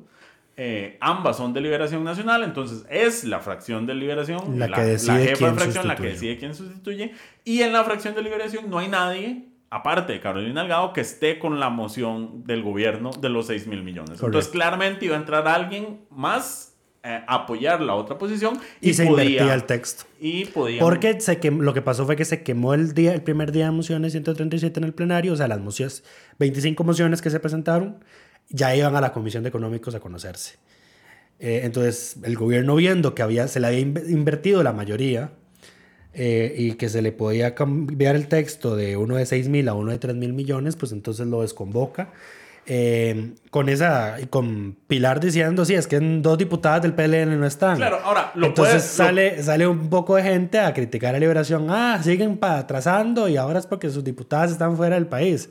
[0.57, 5.19] eh, ambas son de Liberación Nacional, entonces es la fracción de Liberación, La que decide
[5.27, 6.11] jefa quién de fracción, la que sustituye.
[6.29, 7.11] decide quién sustituye,
[7.45, 11.37] y en la fracción de Liberación no hay nadie, aparte de Carolina Delgado, que esté
[11.39, 14.19] con la moción del gobierno de los 6 mil millones.
[14.21, 19.05] Entonces claramente iba a entrar alguien más eh, a apoyar la otra posición Y, se
[19.05, 20.05] podía- invertía el texto.
[20.19, 23.21] y podía Porque se quem- lo que pasó fue que se quemó el, día, el
[23.21, 26.03] primer día de mociones 137 en el plenario, o sea, las mociones,
[26.39, 28.03] 25 mociones que se presentaron,
[28.49, 30.55] ya iban a la Comisión de Económicos a conocerse.
[31.39, 35.31] Eh, entonces, el gobierno viendo que había, se le había inv- invertido la mayoría
[36.13, 39.73] eh, y que se le podía cambiar el texto de uno de 6 mil a
[39.75, 42.12] uno de 3 mil millones, pues entonces lo desconvoca.
[42.69, 47.77] Eh, con esa, con Pilar diciendo, sí, es que dos diputadas del PLN no están.
[47.77, 51.19] Claro, ahora, lo Entonces puedes- lo- sale, sale un poco de gente a criticar a
[51.19, 51.67] Liberación.
[51.69, 55.49] Ah, siguen atrasando y ahora es porque sus diputadas están fuera del país.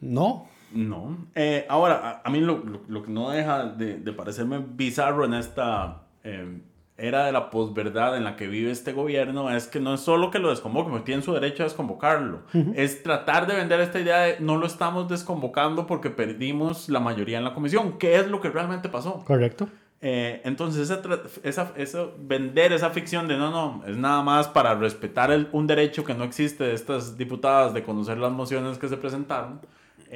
[0.00, 0.46] No.
[0.74, 1.16] No.
[1.34, 5.24] Eh, ahora, a, a mí lo, lo- lo que no deja de, de parecerme bizarro
[5.24, 6.60] en esta eh,
[6.98, 10.30] era de la posverdad en la que vive este gobierno es que no es solo
[10.30, 12.42] que lo desconvoque, porque tienen su derecho a desconvocarlo.
[12.74, 17.38] Es tratar de vender esta idea de no lo estamos desconvocando porque perdimos la mayoría
[17.38, 17.98] en la comisión.
[17.98, 19.24] ¿Qué es lo que realmente pasó?
[19.24, 19.68] Correcto.
[20.04, 21.00] Eh, entonces, esa,
[21.44, 25.66] esa, esa- vender esa ficción de no, no, es nada más para respetar el- un
[25.66, 29.60] derecho que no existe de estas diputadas de conocer las mociones que se presentaron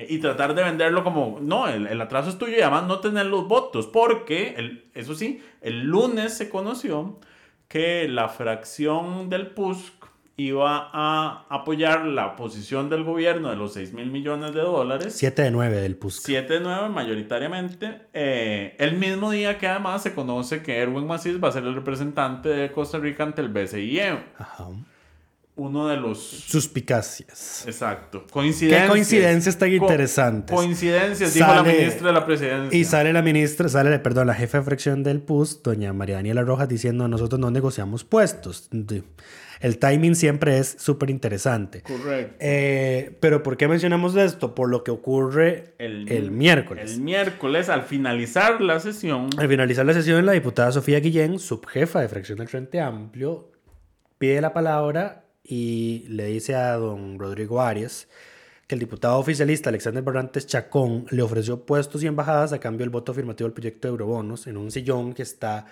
[0.08, 3.26] y tratar de venderlo como, no, el, el atraso es tuyo y además no tener
[3.26, 7.18] los votos, porque, el, eso sí, el lunes se conoció
[7.68, 9.92] que la fracción del PUSC
[10.38, 15.14] iba a apoyar la posición del gobierno de los 6 mil millones de dólares.
[15.16, 16.26] 7 de 9 del PUSC.
[16.26, 18.02] 7 de 9 mayoritariamente.
[18.12, 21.74] eh, el mismo día que además se conoce que Erwin Macís va a ser el
[21.74, 24.10] representante de Costa Rica ante el BCIE.
[24.36, 24.68] Ajá.
[25.56, 26.18] Uno de los...
[26.22, 27.64] Suspicacias.
[27.66, 28.26] Exacto.
[28.30, 28.82] Coincidencias.
[28.82, 30.54] Qué coincidencias tan Co- interesantes.
[30.54, 32.78] Coincidencias, dijo la ministra de la presidencia.
[32.78, 36.42] Y sale la ministra, sale, perdón, la jefa de fracción del PUS, doña María Daniela
[36.42, 38.68] Rojas, diciendo nosotros no negociamos puestos.
[39.60, 41.80] El timing siempre es súper interesante.
[41.82, 42.36] Correcto.
[42.38, 44.54] Eh, pero ¿por qué mencionamos esto?
[44.54, 46.92] Por lo que ocurre el, miércoles.
[46.92, 52.02] El miércoles, al finalizar la sesión, Al finalizar la sesión, la diputada Sofía Guillén, subjefa
[52.02, 53.50] de fracción del Frente Amplio,
[54.18, 58.08] pide la palabra y le dice a don Rodrigo Arias
[58.66, 62.90] que el diputado oficialista Alexander Barrantes Chacón le ofreció puestos y embajadas a cambio del
[62.90, 65.66] voto afirmativo al proyecto de Eurobonos en un sillón que está...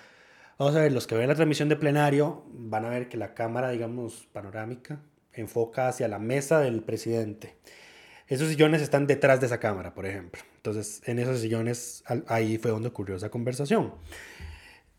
[0.59, 3.35] Vamos a ver, los que ven la transmisión de plenario van a ver que la
[3.35, 5.01] cámara, digamos, panorámica,
[5.33, 7.57] enfoca hacia la mesa del presidente.
[8.29, 10.41] Esos sillones están detrás de esa cámara, por ejemplo.
[10.57, 13.93] Entonces, en esos sillones, ahí fue donde ocurrió esa conversación.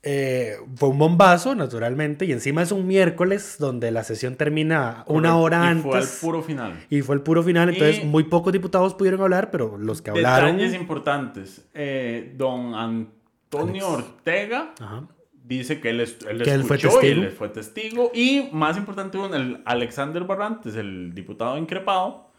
[0.08, 5.32] Eh, fue un bombazo, naturalmente, y encima es un miércoles donde la sesión termina una
[5.32, 5.84] correcto, hora y antes.
[5.84, 6.86] fue al puro final.
[6.91, 10.12] Y fue el puro final, entonces Y- muy pocos diputados pudieron hablar, pero los que
[10.12, 10.58] hablaron...
[10.58, 11.65] Detalles importantes.
[11.74, 15.08] Eh, don Antonio Ortega Ajá.
[15.44, 17.24] dice que él, él Que él fue escuchó y testigo.
[17.24, 18.12] él fue testigo.
[18.13, 22.30] Y más importante el Alexander Barrantes, el diputado increpado,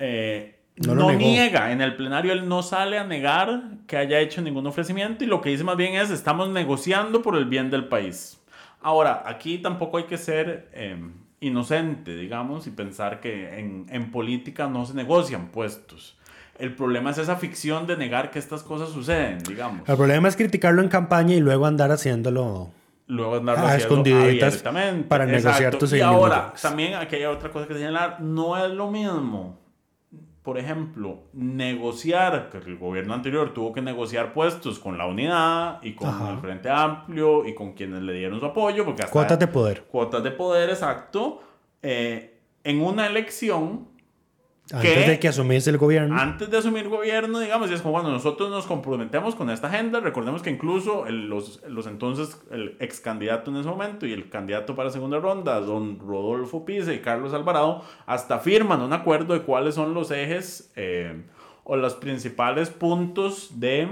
[0.00, 1.72] eh, No niega.
[1.72, 5.40] En el plenario él no sale a negar que haya hecho ningún ofrecimiento y lo
[5.40, 8.40] que dice más bien es estamos negociando por el bien del país.
[8.80, 10.96] Ahora, aquí tampoco hay que ser eh,
[11.40, 16.16] inocente, digamos, y pensar que en, en política no se negocian puestos.
[16.58, 19.88] El problema es esa ficción de negar que estas cosas suceden, digamos.
[19.88, 22.70] El problema es criticarlo en campaña y luego andar haciéndolo...
[23.06, 24.64] luego andarlo A haciendo escondiditas
[25.08, 28.20] para negociar tus Y ahora, también aquí hay otra cosa que señalar.
[28.20, 29.56] No es lo mismo,
[30.48, 35.92] por ejemplo, negociar, que el gobierno anterior tuvo que negociar puestos con la unidad y
[35.92, 36.30] con Ajá.
[36.30, 38.86] el Frente Amplio y con quienes le dieron su apoyo.
[38.86, 39.82] Porque hasta Cuotas de poder.
[39.82, 41.42] Cuotas de poder, exacto.
[41.82, 43.88] eh, en una elección
[44.72, 46.18] Antes de que asumiese el gobierno.
[46.18, 50.00] antes de asumir gobierno, digamos, y es como cuando nosotros nos comprometemos con esta agenda,
[50.00, 54.28] recordemos que incluso el- los, los entonces, el ex candidato en ese momento y el
[54.28, 59.40] candidato para segunda ronda, don Rodolfo Pise y Carlos Alvarado, hasta firman un acuerdo de
[59.42, 61.22] cuáles son los ejes eh,
[61.64, 63.88] o los principales puntos de,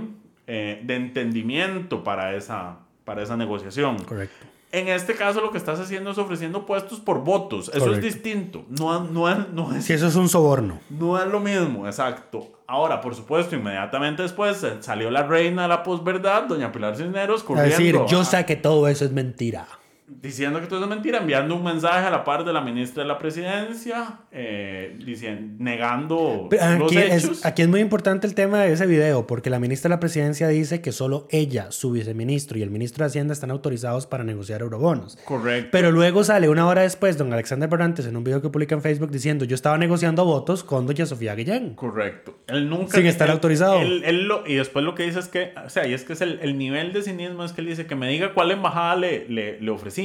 [0.47, 3.97] eh, de entendimiento para esa, para esa negociación.
[4.05, 4.47] Correcto.
[4.79, 7.71] En este caso lo que estás haciendo es ofreciendo puestos por votos.
[7.71, 8.07] Eso Correcto.
[8.07, 8.65] es distinto.
[8.69, 10.81] No, no, es- no es Si eso es un soborno.
[10.91, 12.49] no es lo mismo, exacto.
[12.67, 17.43] Ahora, por supuesto, inmediatamente después eh, salió la reina de la posverdad, doña Pilar Cisneros,
[17.43, 17.71] corriendo.
[17.71, 19.67] decir, yo a- sé que todo eso es mentira.
[20.09, 23.09] Diciendo que todo es mentira, enviando un mensaje a la par de la ministra de
[23.09, 27.25] la presidencia, eh, diciendo, negando Pero los Aquí hechos.
[27.39, 30.01] es, aquí es muy importante el tema de ese video, porque la ministra de la
[30.01, 34.23] presidencia dice que solo ella, su viceministro y el ministro de Hacienda están autorizados para
[34.25, 35.17] negociar eurobonos.
[35.25, 35.71] Correcto.
[35.73, 38.83] Pero luego sale una hora después don Alexander Barrantes en un video que publica en
[38.83, 41.75] Facebook diciendo yo estaba negociando votos con doña Sofía Guillén.
[41.75, 42.39] Correcto.
[42.47, 42.97] Él nunca...
[42.97, 43.81] Sin estar él- autorizado.
[43.81, 46.13] él- él lo- y después lo que dice es que, o sea, y es que
[46.13, 48.95] es el, el nivel de cinismo es que él dice que me diga cuál embajada
[48.97, 49.96] le, le, le ofrecí.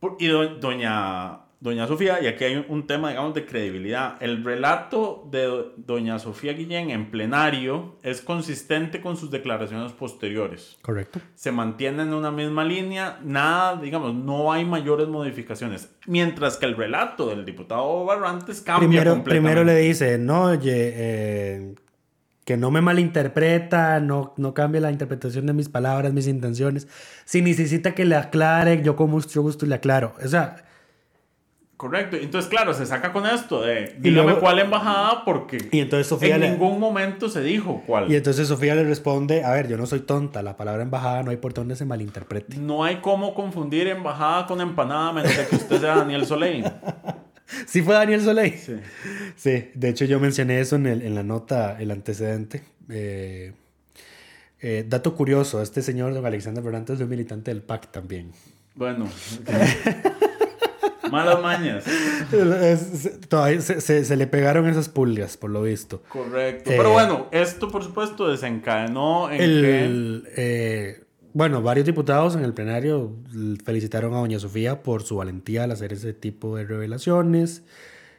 [0.00, 4.16] Por- Y do- doña, doña Sofía, y aquí hay un, tema, digamos, de credibilidad.
[4.22, 10.78] El relato de do- doña Sofía Guillén en plenario es consistente con sus declaraciones posteriores.
[10.80, 11.20] Correcto.
[11.34, 15.90] Se mantiene en una misma línea, nada, digamos, no hay mayores modificaciones.
[16.06, 19.50] Mientras que el relato del diputado Barrantes cambia Primero, completamente.
[19.54, 21.74] primero le dice, no, oye, eh,
[22.50, 26.88] que no me malinterpreta, no, no cambie la interpretación de mis palabras, mis intenciones.
[27.24, 30.14] Si necesita que le aclare, yo con mucho gusto le aclaro.
[30.20, 30.56] O sea,
[31.76, 32.16] Correcto.
[32.16, 36.34] Entonces, claro, se saca con esto de dígame luego- cuál embajada porque y entonces Sofía
[36.34, 38.10] en le- ningún momento se dijo cuál.
[38.10, 41.30] Y entonces Sofía le responde, a ver, yo no soy tonta, la palabra embajada no
[41.30, 42.56] hay por donde se malinterprete.
[42.58, 46.64] No hay cómo confundir embajada con empanada menos que usted sea Daniel Soleil.
[47.66, 48.54] Sí fue Daniel Soleil.
[48.58, 48.76] Sí.
[49.36, 52.62] Sí, de hecho yo mencioné eso en, el- en la nota, el antecedente.
[52.88, 53.52] Eh,
[54.60, 58.32] eh, dato curioso, este señor don Alexander Fernández es un militante del PAC también.
[58.74, 59.08] Bueno.
[61.10, 61.84] Malas mañas.
[63.28, 66.02] Todavía se, se- se le pegaron esas pulgas, por lo visto.
[66.08, 66.70] Correcto.
[66.70, 69.84] Eh, Pero bueno, esto por supuesto desencadenó en que...
[69.84, 73.12] El, eh, bueno, varios diputados en el plenario
[73.64, 77.62] felicitaron a doña Sofía por su valentía al hacer ese tipo de revelaciones.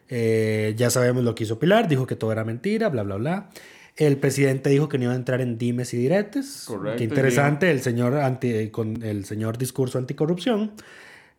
[0.09, 3.49] Eh, ya sabemos lo que hizo Pilar, dijo que todo era mentira, bla, bla, bla.
[3.97, 6.63] El presidente dijo que no iba a entrar en dimes y diretes.
[6.67, 10.71] Correcto, Qué interesante el señor, anti, con el señor discurso anticorrupción.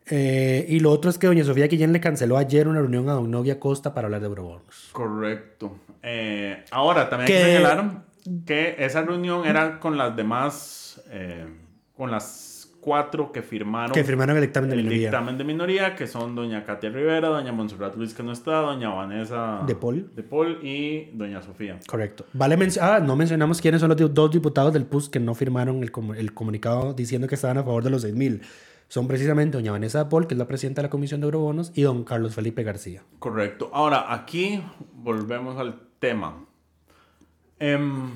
[0.09, 3.13] Eh, y lo otro es que doña Sofía Guillén le canceló ayer una reunión a
[3.13, 4.89] don Novia Costa para hablar de eurobonos.
[4.91, 5.77] Correcto.
[6.01, 8.03] Eh, ahora, también hay Que- que señalar
[8.45, 11.45] que esa reunión era con las demás, eh,
[11.95, 15.07] con las cuatro que firmaron, Que firmaron el dictamen de el minoría.
[15.09, 18.89] dictamen de minoría, que son doña Katia Rivera, doña Montserrat Luis, que no está, doña
[18.89, 20.13] Vanessa De Paul.
[20.13, 21.79] de Paul y doña Sofía.
[21.87, 22.25] Correcto.
[22.33, 25.81] Vale ah, no mencionamos quiénes son los di- dos diputados del PUS que no firmaron
[25.81, 28.41] el, comu- el comunicado diciendo que estaban a favor de los 6.000.
[28.89, 31.83] Son precisamente doña Vanessa Paul, que es la presidenta de la Comisión de Eurobonos, y
[31.83, 33.01] don Carlos Felipe García.
[33.19, 33.71] Correcto.
[33.73, 34.61] Ahora, aquí
[34.93, 36.45] volvemos al tema.
[37.59, 38.11] Em,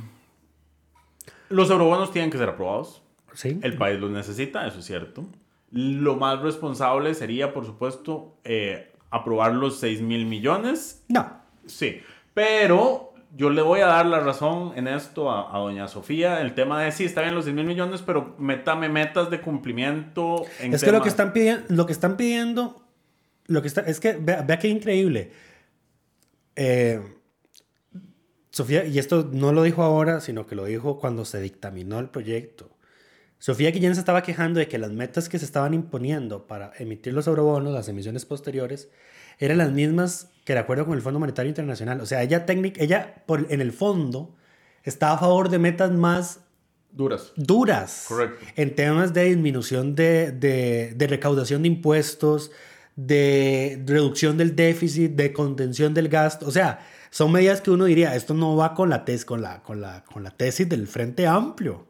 [1.49, 3.01] los eurobonos tienen que ser aprobados.
[3.37, 3.59] ¿Sí?
[3.61, 5.23] El país los necesita, eso es cierto.
[5.69, 11.03] Lo más responsable sería, por supuesto, eh, aprobar los 6 mil millones.
[11.07, 11.29] No.
[11.67, 12.01] Sí,
[12.33, 16.41] pero yo le voy a dar la razón en esto a, a doña Sofía.
[16.41, 20.43] El tema de sí, está bien los 6 mil millones, pero métame metas de cumplimiento.
[20.59, 22.81] En Es que lo que están pidiendo, lo que están pidiendo,
[23.45, 25.31] lo que está, es que vea, vea qué increíble.
[26.55, 27.03] Eh,
[28.49, 32.09] Sofía, y esto no lo dijo ahora, sino que lo dijo cuando se dictaminó el
[32.09, 32.76] proyecto.
[33.39, 37.13] Sofía Guillén se estaba quejando de que las metas que se estaban imponiendo para emitir
[37.13, 38.89] los eurobonos, las emisiones posteriores,
[39.39, 42.01] eran las mismas que de acuerdo con el Fondo Monetario Internacional.
[42.01, 44.35] O sea, ella, técnic- ella por, en el fondo
[44.83, 46.39] está a favor de metas más
[46.91, 47.33] Duras.
[47.35, 48.43] duras Correcto.
[48.55, 52.49] en temas de disminución de, de- de recaudación de impuestos,
[52.95, 56.47] de reducción del déficit, de contención del gasto.
[56.47, 56.79] O sea,
[57.11, 60.03] son medidas que uno diría, esto no va con la, tes, con la, con la,
[60.11, 61.85] con la tesis del Frente Amplio.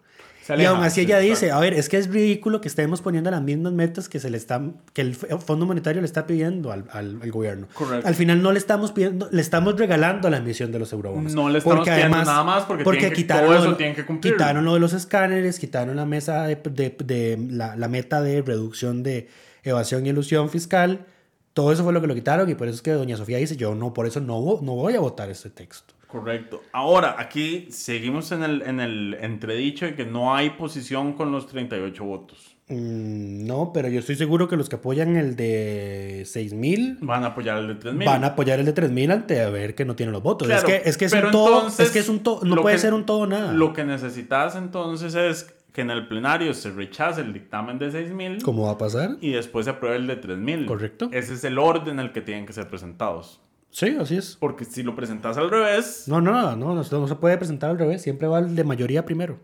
[0.55, 3.29] Y aún así sí, ella dice, a ver, es que es ridículo que estemos poniendo
[3.31, 6.85] las mismas metas que, se le están, que el Fondo Monetario le está pidiendo al,
[6.91, 7.67] al- al gobierno.
[7.73, 8.07] Correcto.
[8.07, 11.33] Al final no le estamos pidiendo, le estamos regalando la emisión de los eurobonos.
[11.33, 14.05] No le estamos pidiendo nada más porque tienen que- quitaron todo lo eso tienen que
[14.05, 14.37] cumplirlo.
[14.37, 18.41] Quitaron lo de los escáneres, quitaron la mesa de, de- de- la, la meta de
[18.41, 19.27] reducción de
[19.63, 21.05] evasión y elusión fiscal.
[21.53, 23.55] Todo eso fue lo que lo quitaron y por eso es que doña Sofía dice,
[23.57, 25.95] yo no, por eso no, no voy a votar este texto.
[26.07, 26.61] Correcto.
[26.71, 31.47] Ahora, aquí seguimos en el, en el entredicho de que no hay posición con los
[31.47, 32.55] 38 votos.
[32.69, 37.27] Mm, no, pero yo estoy seguro que los que apoyan el de 6000 Van a
[37.27, 38.05] apoyar el de 3.000.
[38.05, 40.47] van a apoyar el de 3000 ante a ver que no tiene los votos.
[40.47, 42.75] Claro, es que es, que es un todo, es que es un todo, no puede
[42.75, 43.53] que- ser un todo nada.
[43.53, 48.41] Lo que necesitas entonces es que en el plenario se rechace el dictamen de 6.000
[48.43, 49.11] ¿Cómo va a pasar?
[49.21, 50.65] y después se apruebe el de 3.000.
[50.65, 51.09] Correcto.
[51.13, 53.39] Ese es el orden en el que tienen que ser presentados.
[53.69, 54.35] Sí, así es.
[54.37, 57.37] Porque si lo presentas al revés, No, no, no, no, no, se- no se puede
[57.37, 59.39] presentar al revés, siempre va el de mayoría primero.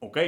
[0.00, 0.18] ok,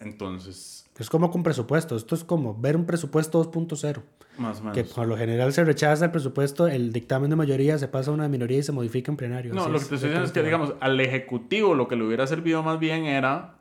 [0.00, 4.02] entonces, Es como con presupuesto, esto es como ver un presupuesto 2.0,
[4.38, 4.74] más o menos.
[4.76, 8.14] que por lo general se rechaza el presupuesto, el dictamen de mayoría se pasa a
[8.14, 9.52] una minoría y se modifica en plenario.
[9.54, 12.04] No, así lo que te estoy diciendo es que, digamos, al Ejecutivo lo que le
[12.04, 13.58] hubiera servido más bien era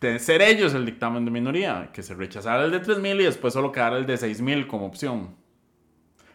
[0.00, 3.52] de ser ellos el dictamen de minoría, que se rechazara el de 3.000 y después
[3.54, 5.34] solo quedara el de 6.000 como opción,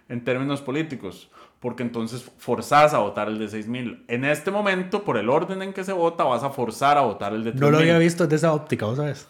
[0.10, 1.30] en términos políticos,
[1.64, 4.04] porque entonces forzás a votar el de 6.000.
[4.10, 7.32] En este momento, por el orden en que se vota, vas a forzar a votar
[7.32, 7.60] el de 3.000.
[7.62, 9.30] No lo había visto desde esa óptica, ¿vos sabes?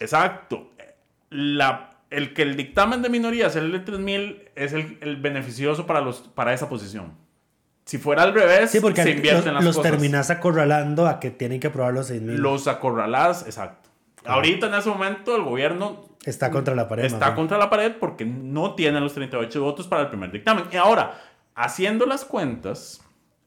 [0.00, 0.70] Exacto.
[1.30, 5.86] La, el que el dictamen de minoría sea el de 3.000 es el, el beneficioso
[5.86, 7.14] para, los, para esa posición.
[7.86, 9.92] Si fuera al revés, Sí, porque se invierten los, las los cosas.
[9.92, 12.36] terminás acorralando a que tienen que aprobar los 6.000.
[12.36, 13.88] Los acorralás, exacto.
[14.26, 17.04] Ahorita en ese momento el gobierno Está contra la pared.
[17.04, 17.36] está bien.
[17.36, 20.64] contra la pared porque no tiene los 38 votos para el primer dictamen.
[20.72, 21.14] Y ahora,
[21.56, 23.00] haciendo las cuentas,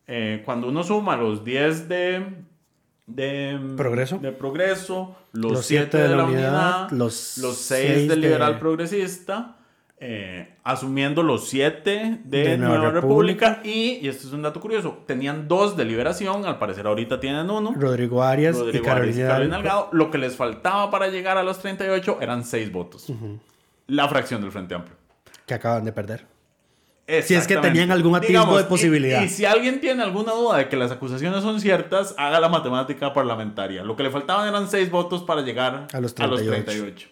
[0.07, 2.26] eh, cuando uno suma los 10 de,
[3.07, 4.18] de Progreso.
[4.18, 8.28] de progreso, los, Los 7 siete de, la unidad, los, los 6 seis del de-
[8.28, 9.55] liberal progresista,
[10.01, 13.70] eh, asumiendo los 7 de, De Nueva Nueva República, República.
[13.70, 17.49] y, y esto es un dato curioso, tenían dos de liberación, al parecer ahorita tienen
[17.49, 17.74] uno.
[17.78, 19.89] Rodrigo Arias Rodrigo Carolina, y Carolina Delgado.
[19.91, 23.12] Lo que les faltaba para llegar a los 38 eran 6 votos.
[23.88, 24.95] La fracción del Frente Amplio.
[25.45, 26.26] que acaban de perder.
[27.24, 29.22] Si es que tenían algún atisbo de posibilidad.
[29.24, 33.14] Y, si alguien tiene alguna duda de que las acusaciones son ciertas, haga la matemática
[33.14, 33.84] parlamentaria.
[33.84, 36.64] Lo que le faltaban eran 6 votos para llegar A los 38.
[36.66, 37.10] 38.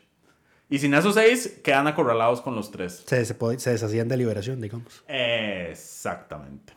[0.69, 3.03] Y sin esos 6, quedan acorralados con los 3.
[3.05, 5.03] Se, se, se deshacían de liberación, digamos.
[5.07, 6.76] Exactamente.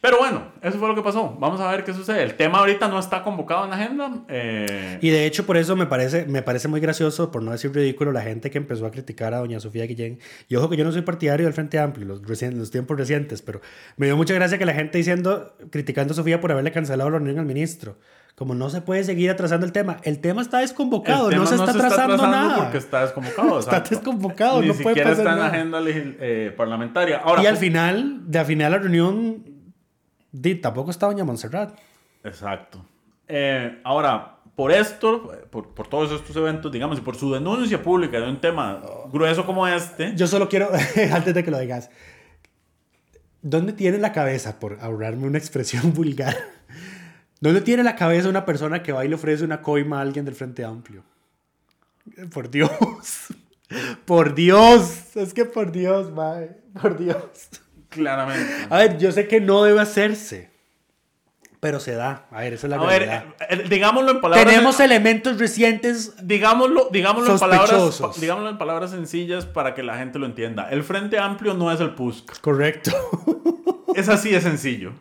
[0.00, 1.36] Pero bueno, eso fue lo que pasó.
[1.40, 2.22] Vamos a ver qué sucede.
[2.22, 4.10] El tema ahorita no está convocado en la agenda.
[4.28, 7.72] eh, Y de hecho, por eso me parece, me parece muy gracioso, por no decir
[7.74, 10.20] ridículo, la gente que empezó a criticar a doña Sofía Guillén.
[10.48, 13.42] Y ojo que yo no soy partidario del Frente Amplio, los, recien- los tiempos recientes,
[13.42, 13.60] pero
[13.96, 17.18] me dio mucha gracia que la gente diciendo, criticando a Sofía por haberle cancelado la
[17.18, 17.96] reunión al ministro.
[18.36, 19.96] Como no se puede seguir atrasando el tema.
[20.04, 22.56] El tema está desconvocado, tema no se está atrasando nada.
[22.56, 23.58] porque está desconvocado.
[23.58, 25.78] Está desconvocado, Ni no puede siquiera pasar está en la agenda
[26.20, 27.18] eh, parlamentaria.
[27.18, 29.42] Ahora, y al pues- final, de al final la reunión,
[30.32, 31.78] di, tampoco está doña Montserrat.
[32.24, 32.84] Exacto.
[33.26, 38.18] Eh, ahora, por esto, por, por todos estos eventos, digamos, y por su denuncia pública
[38.18, 40.68] de un tema grueso como este, Yo solo quiero,
[41.12, 41.90] antes de que lo digas,
[43.40, 46.36] ¿dónde tiene la cabeza, por ahorrarme una expresión vulgar,
[47.40, 50.24] dónde tiene la cabeza una persona que va y le ofrece una coima a alguien
[50.24, 51.04] del Frente Amplio?
[52.32, 52.70] Por Dios,
[54.06, 57.48] por Dios, es que por Dios, mae, por Dios.
[57.98, 58.50] Claramente.
[58.70, 60.50] A ver, yo sé que no debe hacerse,
[61.60, 62.26] pero se da.
[62.30, 64.46] A ver, esa es la A ver, eh, eh, digámoslo en palabras...
[64.46, 69.98] Tenemos elementos recientes Digámoslo, digámoslo, en palabras, pa- digámoslo en palabras sencillas para que la
[69.98, 70.68] gente lo entienda.
[70.70, 72.40] El Frente Amplio no es el PUSC.
[72.40, 72.92] Correcto.
[73.94, 74.92] Es así de sencillo.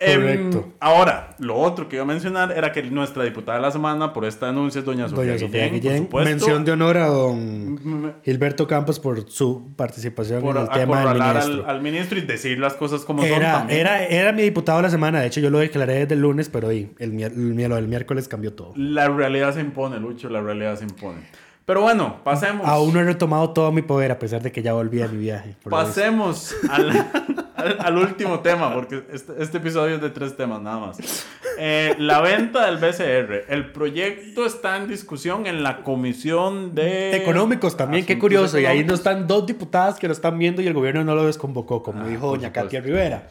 [0.00, 0.72] Em, Correcto.
[0.78, 4.24] ahora, lo otro que iba a mencionar era que nuestra diputada de la semana por
[4.24, 9.00] esta denuncia es doña Sofía, Doña Sofía Guillén, Mención de honor a don Gilberto Campos
[9.00, 11.64] por su participación por en el tema del ministro.
[11.64, 13.80] al, al ministro y decir las cosas como son Era, también.
[13.80, 15.20] era, era mi diputado de la semana.
[15.20, 18.28] De hecho, yo lo declaré desde el lunes, pero di, el, el, lo del miércoles
[18.28, 18.74] cambió todo.
[18.76, 21.22] La realidad se impone, Lucho, la realidad se impone.
[21.68, 22.66] Pero bueno, pasemos.
[22.66, 25.18] Aún no he retomado todo mi poder, a pesar de que ya volví a mi
[25.18, 25.54] viaje.
[25.68, 26.88] Pasemos al,
[27.56, 31.26] al- al último tema, porque este, este episodio es de tres temas nada más.
[31.58, 33.52] Eh, la venta del BCR.
[33.52, 37.14] El proyecto está en discusión en la Comisión de...
[37.16, 38.58] Económicos también, qué curioso.
[38.58, 41.26] Y ahí no están dos diputadas que lo están viendo y el gobierno no lo
[41.26, 42.50] desconvocó, como Ah, dijo doña.
[42.50, 43.28] Katia Rivera.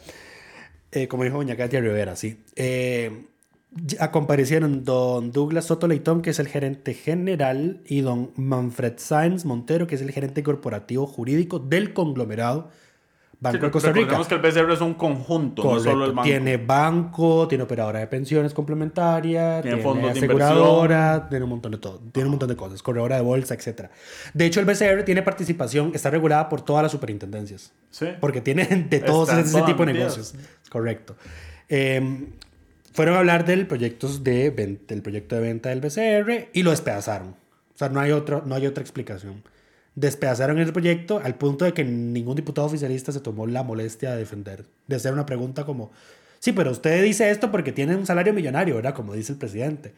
[0.92, 2.40] Eh, como dijo doña Katia Rivera, sí.
[2.54, 3.24] Eh,
[4.10, 9.86] comparecieron don Douglas Soto Leitón, que es el gerente general, y don Manfred Sáenz Montero,
[9.86, 12.70] que es el gerente corporativo jurídico del conglomerado
[13.40, 14.00] Banco Sí, de Costa Rica.
[14.16, 15.90] recordemos que el BCR es un conjunto, no Correcto.
[15.92, 16.22] solo el banco.
[16.24, 21.70] Tiene banco, tiene operadora de pensiones complementaria, Tiene tiene, fondos de aseguradora, tiene un montón
[21.70, 23.90] de todo, tiene un montón de cosas, corredora de bolsa, etc.
[24.34, 28.06] De hecho, el BCR tiene participación, está regulada por todas las superintendencias, Sí.
[28.20, 30.34] porque tienen de todos ese tipo de negocios.
[30.68, 31.14] Correcto.
[31.68, 32.26] Eh,
[32.98, 36.70] fueron a hablar del proyecto de, ven- del proyecto de venta del BCR y lo
[36.70, 37.28] despedazaron.
[37.28, 39.44] O sea, no hay, otro, no hay otra explicación.
[39.94, 44.16] Despedazaron el proyecto al punto de que ningún diputado oficialista se tomó la molestia de
[44.18, 45.92] defender, de hacer una pregunta como,
[46.40, 48.94] sí, pero usted dice esto porque tiene un salario millonario, ¿verdad?
[48.94, 49.94] Como dice el presidente.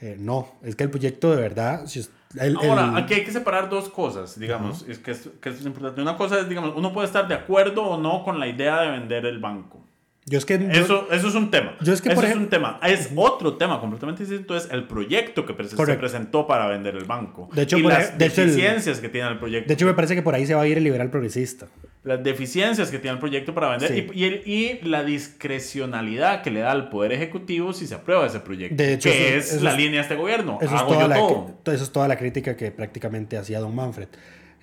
[0.00, 1.84] Eh, no, es que el proyecto de verdad...
[1.86, 2.00] si
[2.40, 5.60] el- Ahora, el- aquí hay que separar dos cosas, digamos, es que, esto, que esto
[5.60, 6.00] es importante.
[6.00, 8.90] Una cosa es, digamos, uno puede estar de acuerdo o no con la idea de
[8.90, 9.84] vender el banco.
[10.28, 10.58] Yo es que...
[10.58, 11.76] yo- Eso, eso es un tema.
[11.80, 12.78] yo es que, eso por es un tema.
[12.86, 14.56] Es otro tema completamente distinto.
[14.56, 17.48] Es el proyecto que pre- se presentó para vender el banco.
[17.52, 18.12] De hecho, y por las hecho,
[18.42, 19.68] el- deficiencias que tiene el proyecto.
[19.68, 21.66] de hecho, me parece que por ahí se va a ir el liberal progresista.
[22.04, 24.06] las deficiencias que tiene el proyecto para vender Sí.
[24.14, 28.26] y, y el- y la discrecionalidad que le da al Poder Ejecutivo si se aprueba
[28.26, 28.76] ese proyecto.
[28.76, 30.58] De hecho, que eso- es eso la es- línea de este gobierno.
[30.60, 31.54] Eso es, Hago toda yo la, todo.
[31.74, 34.08] eso es toda la crítica que prácticamente hacía don Manfred.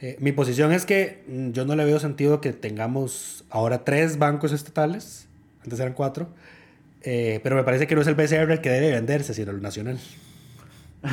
[0.01, 4.17] Eh, mi posición es que mm, yo no le veo sentido que tengamos ahora tres
[4.17, 5.27] bancos estatales,
[5.65, 6.29] antes eran cuatro,
[7.01, 9.61] eh, pero me parece que no es el BCR el que debe venderse, sino el
[9.61, 9.99] nacional.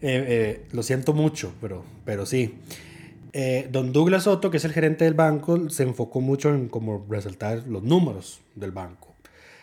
[0.00, 2.54] Eh, lo siento mucho, pero, pero sí.
[3.72, 7.66] don Douglas Soto, que es el gerente del banco, se enfocó mucho en como resaltar
[7.66, 9.16] los números del banco,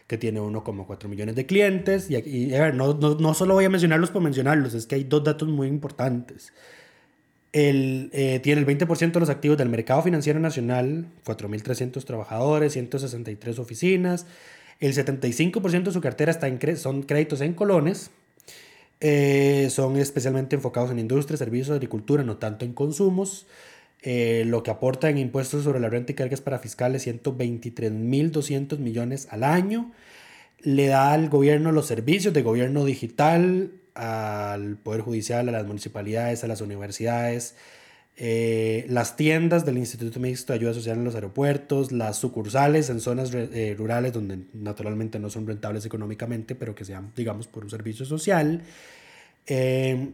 [0.08, 2.12] que tiene 1,4 millones de clientes.
[2.12, 4.96] Y, y a ver, no, no, no, solo voy a mencionarlos por mencionarlos, es que
[4.96, 6.52] hay dos datos muy importantes.
[7.56, 8.10] El,
[8.43, 14.26] tiene el 20% de los activos del mercado financiero nacional, 4.300 trabajadores, 163 oficinas.
[14.82, 18.12] El 75% de su cartera está en son créditos en colones.
[18.99, 23.47] Eh, son especialmente enfocados en industria, servicios, agricultura, no tanto en consumos.
[24.01, 29.28] Eh, lo que aporta en impuestos sobre la renta y cargas para fiscales 123.200 millones
[29.32, 29.91] al año.
[30.60, 36.43] Le da al gobierno los servicios de gobierno digital, al Poder Judicial, a las municipalidades,
[36.43, 37.56] a las universidades,
[38.18, 43.02] eh, las tiendas del Instituto Mixto de Ayuda Social en los aeropuertos, las sucursales en
[43.02, 47.70] zonas eh, rurales donde naturalmente no son rentables económicamente, pero que sean, digamos, por un
[47.70, 48.62] servicio social.
[49.48, 50.12] Eh,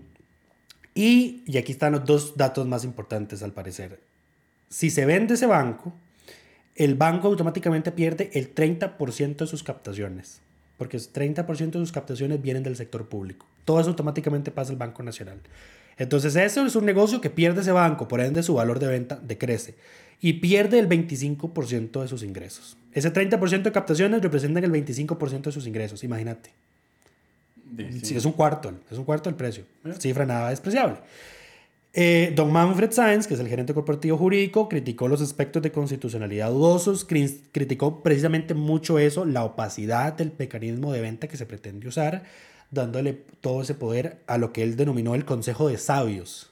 [0.95, 3.99] y, y aquí están los dos datos más importantes al parecer.
[4.69, 5.93] Si se vende ese banco,
[6.75, 10.41] el banco automáticamente pierde el 30% de sus captaciones,
[10.81, 13.45] porque el 30% de sus captaciones vienen del sector público.
[13.65, 15.37] Todo eso automáticamente pasa al Banco Nacional.
[15.95, 19.19] Entonces, eso es un negocio que pierde ese banco, por ende su valor de venta
[19.21, 19.75] decrece
[20.19, 22.77] y pierde el 25% de sus ingresos.
[22.93, 26.49] Ese 30% de captaciones representan el 25% de sus ingresos, imagínate.
[28.01, 28.15] Sí.
[28.17, 29.65] es un cuarto, es un cuarto del precio.
[29.99, 30.97] Cifra nada despreciable.
[31.93, 36.49] Eh, don Manfred Sáenz, que es el gerente corporativo jurídico, criticó los aspectos de constitucionalidad
[36.49, 42.23] dudosos, criticó precisamente mucho eso, la opacidad del mecanismo de venta que se pretende usar,
[42.69, 46.50] dándole todo ese poder a lo que él denominó el Consejo de Sabios.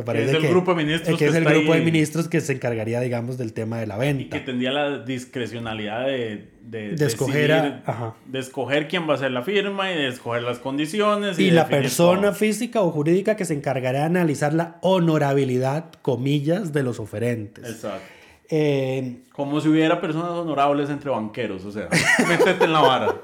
[0.00, 2.52] Me parece es el grupo de ministros que, es el grupo de ministros que se
[2.52, 4.22] encargaría, digamos, del tema de la venta.
[4.22, 7.82] Y que tendría la discrecionalidad de, de, de escoger,
[8.26, 11.38] de escoger quién va a ser la firma y de escoger las condiciones.
[11.38, 16.72] Y, y la persona física o jurídica que se encargará de analizar la honorabilidad, comillas,
[16.72, 17.64] de los oferentes.
[17.64, 18.20] Exacto.
[18.52, 21.88] Eh, Como si hubiera personas honorables entre banqueros, o sea,
[22.28, 23.14] métete en la vara.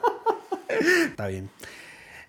[1.08, 1.50] Está bien.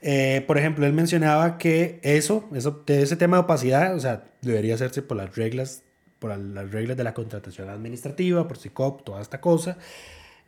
[0.09, 4.75] Eh, por ejemplo, él mencionaba que eso, eso, ese tema de opacidad, o sea, debería
[4.75, 5.83] hacerse por las reglas,
[6.19, 9.77] por las reglas de la contratación administrativa, por SICOP, toda esta cosa.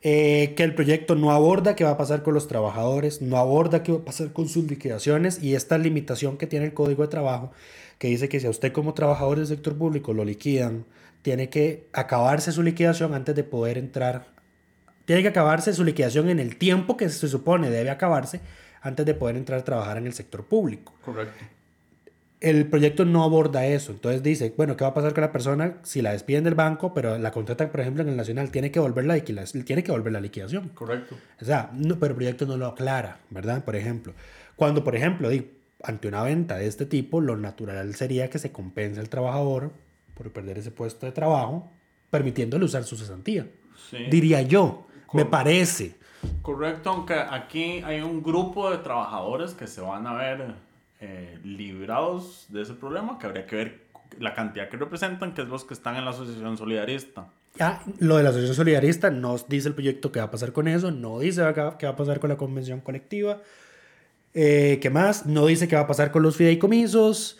[0.00, 3.82] Eh, que el proyecto no aborda qué va a pasar con los trabajadores, no aborda
[3.82, 7.08] qué va a pasar con sus liquidaciones y esta limitación que tiene el Código de
[7.08, 7.52] Trabajo,
[7.98, 10.86] que dice que si a usted como trabajador del sector público lo liquidan,
[11.20, 14.28] tiene que acabarse su liquidación antes de poder entrar,
[15.04, 18.40] tiene que acabarse su liquidación en el tiempo que se supone debe acabarse
[18.80, 20.94] antes de poder entrar a trabajar en el sector público.
[21.04, 21.44] Correcto.
[22.40, 23.92] El proyecto no aborda eso.
[23.92, 26.94] Entonces dice, bueno, ¿qué va a pasar con la persona si la despiden del banco,
[26.94, 28.50] pero la contratan, por ejemplo, en el Nacional?
[28.50, 30.70] Tiene que volver la, tiene que volver la liquidación.
[30.70, 31.16] Correcto.
[31.40, 33.62] O sea, no, pero el proyecto no lo aclara, ¿verdad?
[33.62, 34.14] Por ejemplo,
[34.56, 35.28] cuando, por ejemplo,
[35.82, 39.72] ante una venta de este tipo, lo natural sería que se compense al trabajador
[40.14, 41.70] por perder ese puesto de trabajo,
[42.10, 43.46] permitiéndole usar su cesantía.
[43.90, 43.98] Sí.
[44.10, 45.99] Diría yo, me parece.
[46.42, 50.54] Correcto, aunque aquí hay un grupo de trabajadores que se van a ver
[51.00, 53.80] eh, librados de ese problema, que habría que ver
[54.18, 57.28] la cantidad que representan, que es los que están en la asociación solidarista.
[57.58, 60.68] Ah, lo de la asociación solidarista no dice el proyecto qué va a pasar con
[60.68, 61.42] eso, no dice
[61.78, 63.40] qué va a pasar con la convención colectiva,
[64.34, 67.38] eh, qué más, no dice qué va a pasar con los fideicomisos,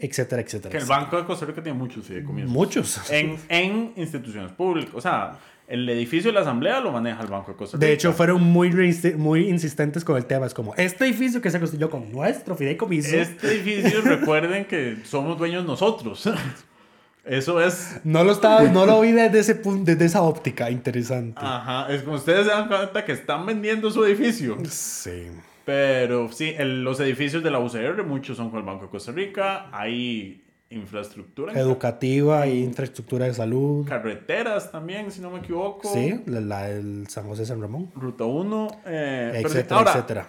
[0.00, 0.70] etcétera, etcétera.
[0.70, 2.50] Que el Banco de Costa Rica tiene muchos fideicomisos.
[2.50, 3.10] Muchos.
[3.10, 5.38] En, en instituciones públicas, o sea
[5.70, 7.86] el edificio de la Asamblea lo maneja el Banco de Costa Rica.
[7.86, 8.72] De hecho, fueron muy,
[9.16, 10.44] muy insistentes con el tema.
[10.44, 13.16] Es como, este edificio que se construyó con nuestro fideicomiso.
[13.16, 16.28] Este edificio, recuerden que somos dueños nosotros.
[17.24, 18.00] Eso es.
[18.02, 20.70] No lo, estaba, no lo vi desde, ese punto, desde esa óptica.
[20.72, 21.40] Interesante.
[21.40, 21.86] Ajá.
[21.92, 24.56] Es como ustedes se dan cuenta que están vendiendo su edificio.
[24.68, 25.28] Sí.
[25.70, 29.68] Pero sí, los edificios de la UCR, muchos son con el Banco de Costa Rica.
[29.70, 31.52] Hay infraestructura.
[31.52, 33.86] Educativa y infraestructura de salud.
[33.86, 35.88] Carreteras también, si no me equivoco.
[35.94, 37.88] Sí, la, del San José San Ramón.
[37.94, 38.82] Ruta 1.
[38.84, 40.28] Eh, etcétera, etcétera.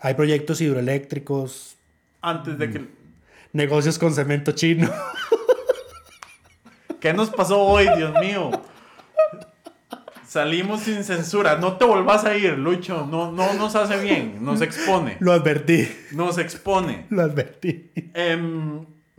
[0.00, 1.76] Hay proyectos hidroeléctricos.
[2.20, 2.84] Antes de que...
[3.52, 4.90] Negocios con cemento chino.
[7.00, 8.50] ¿Qué nos pasó hoy, Dios mío?
[10.30, 11.56] Salimos sin censura.
[11.56, 13.04] No te volvás a ir, Lucho.
[13.04, 14.36] No, no nos hace bien.
[14.40, 15.16] Nos expone.
[15.18, 15.88] Lo advertí.
[16.12, 17.06] Nos expone.
[17.10, 17.90] Lo advertí.
[18.14, 18.38] Eh,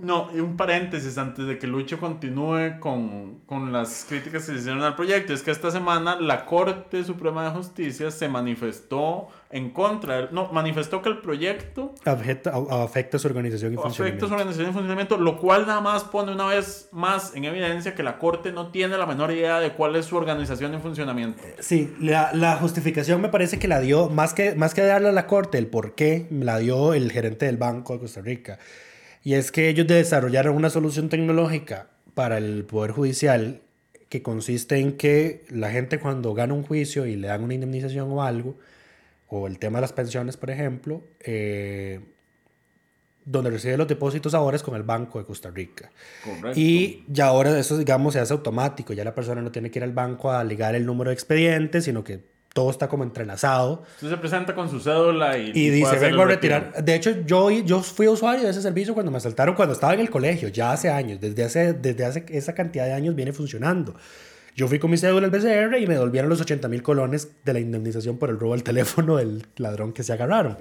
[0.01, 4.59] No, y un paréntesis antes de que Lucho continúe con, con, las críticas que se
[4.59, 5.31] hicieron al proyecto.
[5.31, 11.01] Es que esta semana la Corte Suprema de Justicia se manifestó en contra, no, manifestó
[11.01, 14.25] que el proyecto afecta, afecta su organización y funcionamiento.
[14.25, 17.93] Afecta su organización y funcionamiento, lo cual nada más pone una vez más en evidencia
[17.93, 21.43] que la Corte no tiene la menor idea de cuál es su organización y funcionamiento.
[21.59, 25.11] Sí, la, la justificación me parece que la dio, más que, más que darle a
[25.11, 28.57] la Corte el por qué, la dio el gerente del Banco de Costa Rica.
[29.23, 33.61] Y es que ellos desarrollaron una solución tecnológica para el Poder Judicial
[34.09, 38.11] que consiste en que la gente cuando gana un juicio y le dan una indemnización
[38.11, 38.57] o algo,
[39.27, 42.01] o el tema de las pensiones, por ejemplo, eh,
[43.23, 45.91] donde recibe los depósitos ahora es con el Banco de Costa Rica.
[46.25, 46.59] Correcto.
[46.59, 48.91] Y ya ahora eso, digamos, se hace automático.
[48.93, 51.81] Ya la persona no tiene que ir al banco a ligar el número de expediente,
[51.81, 52.19] sino que
[52.53, 53.83] todo está como entrelazado.
[53.95, 56.83] Usted se presenta con su cédula y, y dice, vengo a retirar.
[56.83, 60.01] De hecho, yo, yo fui usuario de ese servicio cuando me asaltaron, cuando estaba en
[60.01, 63.95] el colegio, ya hace años, desde hace, desde hace esa cantidad de años viene funcionando.
[64.55, 67.53] Yo fui con mi cédula al BCR y me devolvieron los 80 mil colones de
[67.53, 70.57] la indemnización por el robo del teléfono del ladrón que se agarraron.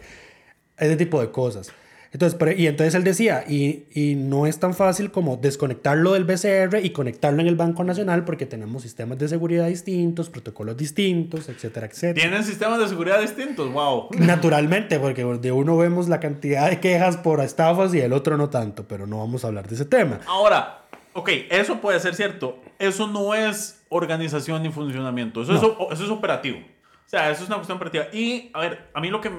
[0.77, 1.73] Ese tipo de cosas.
[2.13, 6.85] Entonces, y entonces él decía, y, y, no es tan fácil como desconectarlo del BCR
[6.85, 11.87] y conectarlo en el Banco Nacional porque tenemos sistemas de seguridad distintos, protocolos distintos, etcétera,
[11.87, 12.15] etcétera.
[12.15, 13.73] ¿Tienen sistemas de seguridad distintos?
[13.73, 14.09] ¡Wow!
[14.19, 18.51] Naturalmente, porque de uno vemos la cantidad de quejas por estafas y el otro no
[18.51, 20.19] tanto, pero no vamos a hablar de ese tema.
[20.27, 22.59] Ahora, ok, eso puede ser cierto.
[22.81, 26.59] Eso no es organización ni funcionamiento, eso, es, eso es operativo.
[26.59, 28.07] O sea, eso es una cuestión operativa.
[28.13, 29.31] Y, a ver, a mí lo que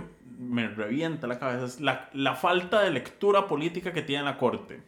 [0.41, 4.81] me revienta la cabeza es la, la falta de lectura política que tiene la Corte.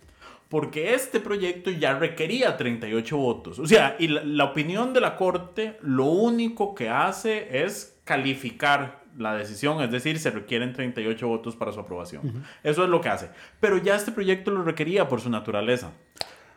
[0.50, 3.60] Porque este proyecto ya requería 38 votos.
[3.60, 9.36] O sea, y la, opinión de la Corte lo único que hace es calificar la
[9.36, 12.44] decisión, es decir, se requieren 38 votos para su aprobación.
[12.64, 13.30] Eso es lo que hace.
[13.60, 15.92] Pero ya este proyecto lo requería por su naturaleza.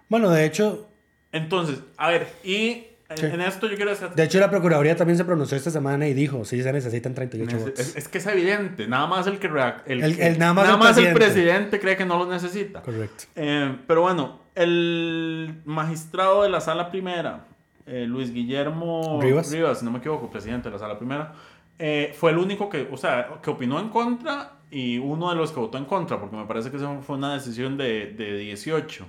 [0.09, 0.88] Bueno, de hecho...
[1.32, 4.09] Entonces, a ver, y en, esto yo quiero decir...
[4.11, 7.59] De hecho, la Procuraduría también se pronunció esta semana y dijo, sí, se necesitan 38
[7.59, 7.97] votos.
[7.97, 9.47] Es, que es evidente, nada más el que...
[9.87, 12.83] El, nada más, el, presidente cree que no lo necesita.
[12.83, 13.25] Correcto.
[13.37, 17.45] Eh, pero bueno, el magistrado de la Sala Primera,
[17.87, 19.49] eh, Luis Guillermo Rivas.
[19.79, 21.33] si no me equivoco, presidente de la Sala Primera,
[21.79, 25.53] eh, fue el único que, o sea, que opinó en contra y uno de los
[25.53, 29.07] que votó en contra, porque me parece que fue una decisión de, de 18.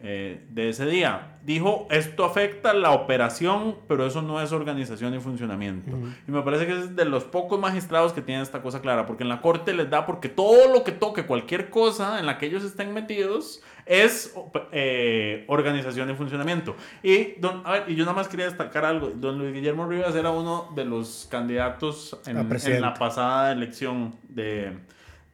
[0.00, 1.38] Eh, de ese día.
[1.42, 5.90] Dijo, esto afecta la operación, pero eso no es organización y funcionamiento.
[6.28, 9.24] Y me parece que es de los pocos magistrados que tienen esta cosa clara, porque
[9.24, 12.46] en la corte les da, porque todo lo que toque, cualquier cosa en la que
[12.46, 14.32] ellos estén metidos, es
[14.70, 16.76] eh, organización y funcionamiento.
[17.02, 19.08] Y, don, a ver, y yo nada más quería destacar algo.
[19.08, 24.74] Don Luis Guillermo Rivas era uno de los candidatos en, en la pasada elección de,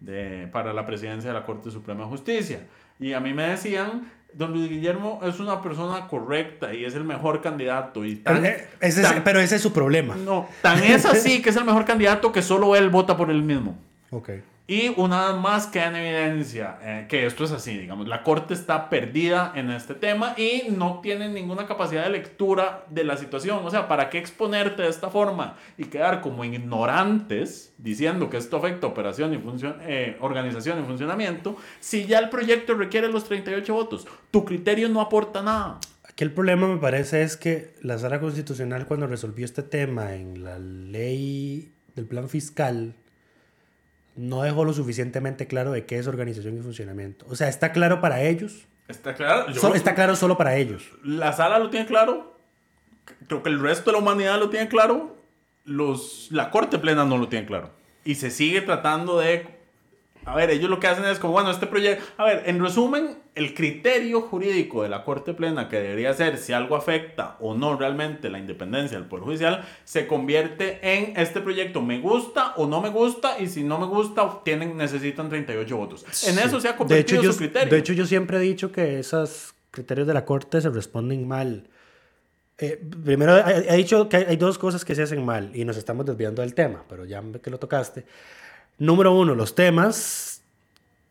[0.01, 2.67] de, para la presidencia de la Corte Suprema de Justicia.
[2.99, 7.05] Y a mí me decían Don Luis Guillermo es una persona correcta y es el
[7.05, 8.05] mejor candidato.
[8.05, 10.17] Y eh, ese es, pero ese es su problema.
[10.17, 13.43] No, tan es así que es el mejor candidato que solo él vota por él
[13.43, 13.79] mismo.
[14.11, 14.31] Ok.
[14.67, 18.55] Y una vez más queda en evidencia eh, que esto es así, digamos, la Corte
[18.55, 23.61] está perdida en este tema y no tiene ninguna capacidad de lectura de la situación.
[23.63, 28.57] O sea, ¿para qué exponerte de esta forma y quedar como ignorantes diciendo que esto
[28.57, 29.43] afecta operación y
[29.83, 34.07] eh, organización y funcionamiento si ya el proyecto requiere los 38 votos?
[34.31, 35.79] Tu criterio no aporta nada.
[36.09, 40.43] Aquí el problema me parece es que la sala constitucional cuando resolvió este tema en
[40.43, 42.95] la ley del plan fiscal
[44.17, 47.27] no dejó lo suficientemente claro de qué es organización y funcionamiento.
[47.29, 48.67] O sea, está claro para ellos.
[48.89, 49.47] Está claro.
[49.75, 50.91] está claro solo para ellos.
[51.03, 52.37] La sala lo tiene claro.
[53.27, 55.17] Creo que el resto de la humanidad lo tiene claro.
[55.65, 57.71] Los, la corte plena no lo tiene claro.
[58.05, 59.54] Y se sigue tratando de
[60.27, 63.19] a ver, ellos lo que hacen es como, bueno, este proyecto, a ver, en resumen,
[63.35, 67.77] el criterio jurídico de la Corte Plena que debería ser si algo afecta o no
[67.77, 72.81] realmente la independencia del Poder Judicial, se convierte en este proyecto me gusta o no
[72.81, 76.29] me gusta y si no me gusta, tienen, necesitan 38 votos.
[76.29, 77.71] En eso se ha convertido de hecho, su criterio.
[77.71, 81.69] De hecho, yo siempre he dicho que esos criterios de la Corte se responden mal.
[82.57, 86.07] Eh, primero, he dicho que hay dos cosas que se hacen mal y nos estamos
[86.07, 88.05] desviando del tema, pero ya que lo tocaste.
[88.79, 90.43] Número uno, los temas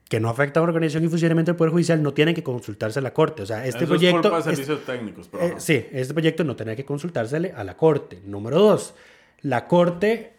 [0.09, 2.99] que no afectan a la organización y funcionamiento del Poder Judicial no tienen que consultarse
[2.99, 3.43] a la Corte.
[3.43, 4.38] O sea, este proyecto...
[4.38, 8.22] Es servicios técnicos, eh, sí, este proyecto no tiene que consultársele a la Corte.
[8.26, 8.93] Número dos,
[9.41, 10.34] la Corte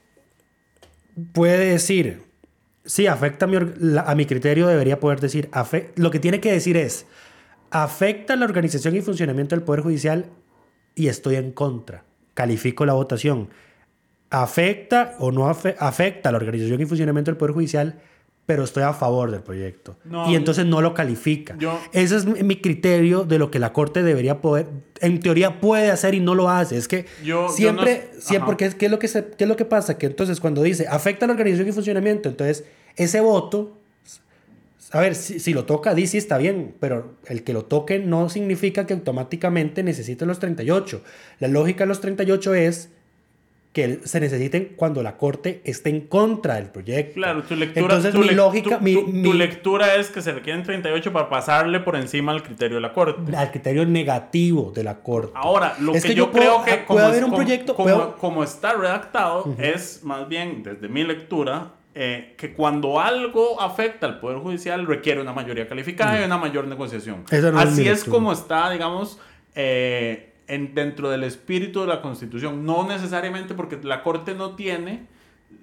[1.33, 2.22] puede decir,
[2.85, 5.51] sí, afecta a mi, a mi criterio, debería poder decir,
[5.97, 7.07] lo que tiene que decir es,
[7.70, 10.27] afecta la organización y funcionamiento del Poder Judicial
[10.95, 12.05] y estoy en contra.
[12.35, 13.49] Califico la votación
[14.31, 18.01] afecta o no afecta a la organización y funcionamiento del Poder Judicial,
[18.47, 19.97] pero estoy a favor del proyecto.
[20.05, 21.57] No, y entonces no lo califica.
[21.59, 24.66] yo- Ese es mi criterio de lo que la Corte debería poder,
[25.01, 26.77] en teoría puede hacer y no lo hace.
[26.77, 29.45] Es que Yo- yo siempre, no- siempre porque es, ¿qué, es lo que se- ¿qué
[29.45, 29.97] es lo que pasa?
[29.97, 32.64] Que entonces cuando dice afecta la organización y funcionamiento, entonces
[32.97, 33.79] ese voto,
[34.93, 38.29] a ver, si, si lo toca, dice está bien, pero el que lo toque no
[38.29, 41.01] significa que automáticamente necesite los 38.
[41.41, 42.91] La lógica de los 38 es
[43.75, 47.14] que se necesiten cuando la corte esté en contra del proyecto.
[47.14, 50.22] Claro, tu lectura, Entonces tu mi lógica, tu, mi, tu- mi- tu lectura es que
[50.22, 53.37] se requieren 38 para pasarle por encima al criterio de la corte.
[53.37, 55.33] al criterio negativo de la corte.
[55.35, 57.31] Ahora, lo Es que, que yo, yo puedo- creo que puede como, haber es- un
[57.31, 62.53] como- proyecto, como, puedo- como está redactado, es más bien, desde mi lectura, eh, que
[62.55, 67.25] cuando algo afecta al Poder Judicial requiere una mayoría calificada y una mayor negociación.
[67.29, 69.18] No Así es, como está, digamos,
[69.57, 72.64] eh, en, dentro del espíritu de la Constitución.
[72.64, 75.07] No necesariamente porque la Corte no tiene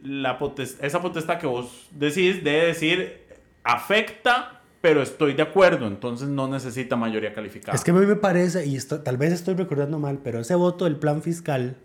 [0.04, 3.22] la potes- esa potestad que vos decís de decir
[3.64, 7.76] afecta, pero estoy de acuerdo, entonces no necesita mayoría calificada.
[7.76, 10.56] Es que a mí me parece, y esto, tal vez estoy recordando mal, pero ese
[10.56, 11.76] voto del plan fiscal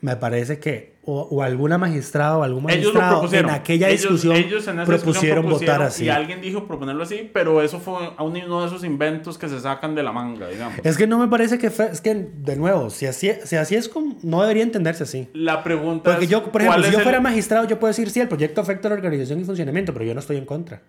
[0.00, 3.50] me parece que o, o alguna magistrada o algún ellos magistrado propusieron.
[3.50, 6.04] en aquella Ellos- discusión ellos en propusieron, discusión votar así.
[6.04, 9.94] Y alguien dijo proponerlo así, pero eso fue uno de esos inventos que se sacan
[9.94, 10.78] de la manga, digamos.
[10.84, 13.88] Es que no me parece que es que de nuevo, si así, si así es
[13.88, 15.28] como, no debería entenderse así.
[15.32, 17.88] La pregunta Porque es, yo, por ¿cuál ejemplo, si yo el- fuera magistrado, yo puedo
[17.88, 20.44] decir, sí, el proyecto afecta a la organización y funcionamiento, pero yo no estoy en
[20.44, 20.82] contra.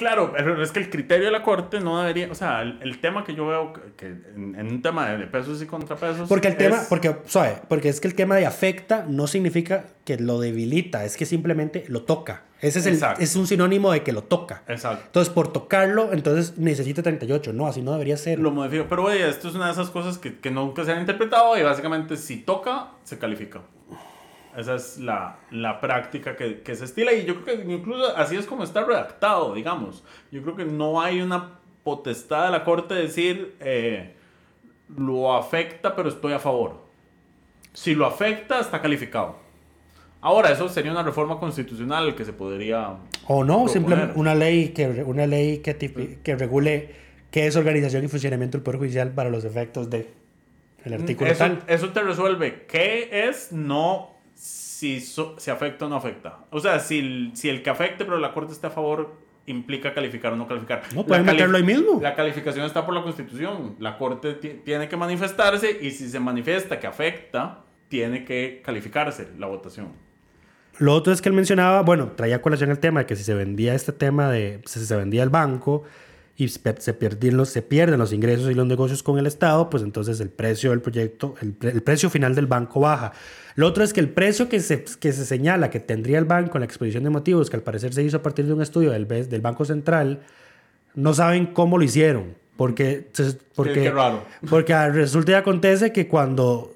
[0.00, 3.02] Claro, pero es que el criterio de la corte no debería, o sea, el, el
[3.02, 6.48] tema que yo veo que, que en, en un tema de pesos y contrapesos Porque
[6.48, 7.56] el tema, porque, ¿sabe?
[7.68, 11.84] Porque es que el tema de afecta no significa que lo debilita, es que simplemente
[11.88, 12.44] lo toca.
[12.62, 13.22] Ese es, el, Exacto.
[13.22, 14.62] es un sinónimo de que lo toca.
[14.68, 15.04] Exacto.
[15.04, 17.52] Entonces, por tocarlo, entonces necesita 38.
[17.52, 18.38] No, así no debería ser.
[18.38, 18.86] Lo modifico.
[18.88, 21.62] Pero oye, esto es una de esas cosas que, que nunca se han interpretado y
[21.62, 23.60] básicamente si toca, se califica.
[24.56, 28.36] Esa es la, la práctica que, que se estila y yo creo que incluso así
[28.36, 30.02] es como está redactado, digamos.
[30.32, 34.14] Yo creo que no hay una potestad de la corte de decir eh,
[34.96, 36.80] lo afecta pero estoy a favor.
[37.72, 39.36] Si lo afecta, está calificado.
[40.20, 42.96] Ahora, eso sería una reforma constitucional que se podría...
[43.26, 43.68] o no, proponer.
[43.70, 46.94] simplemente una ley que, una ley que, tipi- que regule
[47.30, 50.10] qué es organización y funcionamiento del Poder Judicial para los efectos de
[50.84, 51.62] el artículo eso, tal.
[51.68, 54.09] eso te resuelve qué es, no
[54.44, 56.38] si so- si afecta o no afecta.
[56.50, 59.14] O sea, si, el- si el que afecte, pero la corte está a favor,
[59.46, 60.82] implica calificar o no calificar.
[60.94, 61.98] No, pueden meterlo ahí mismo.
[62.00, 63.76] La calificación está por la Constitución.
[63.78, 69.28] La corte ti- tiene que manifestarse y si se manifiesta que afecta, tiene que calificarse
[69.38, 69.88] la votación.
[70.78, 73.34] Lo otro es que él mencionaba, bueno, traía colación el tema de que si se
[73.34, 75.82] vendía este tema de, si se vendía el banco
[76.44, 79.82] y se pierden los, se pierden los ingresos y los negocios con el Estado, pues
[79.82, 83.12] entonces el precio del proyecto, el, pre- el precio final del banco baja.
[83.56, 86.56] Lo otro es que el precio que se, que se señala que tendría el banco
[86.56, 88.90] en la exposición de motivos, que al parecer se hizo a partir de un estudio
[88.90, 90.20] del, del Banco Central,
[90.94, 92.34] no saben cómo lo hicieron.
[92.56, 93.08] Porque,
[93.54, 94.22] porque, qué raro.
[94.50, 96.74] porque resulta y acontece que cuando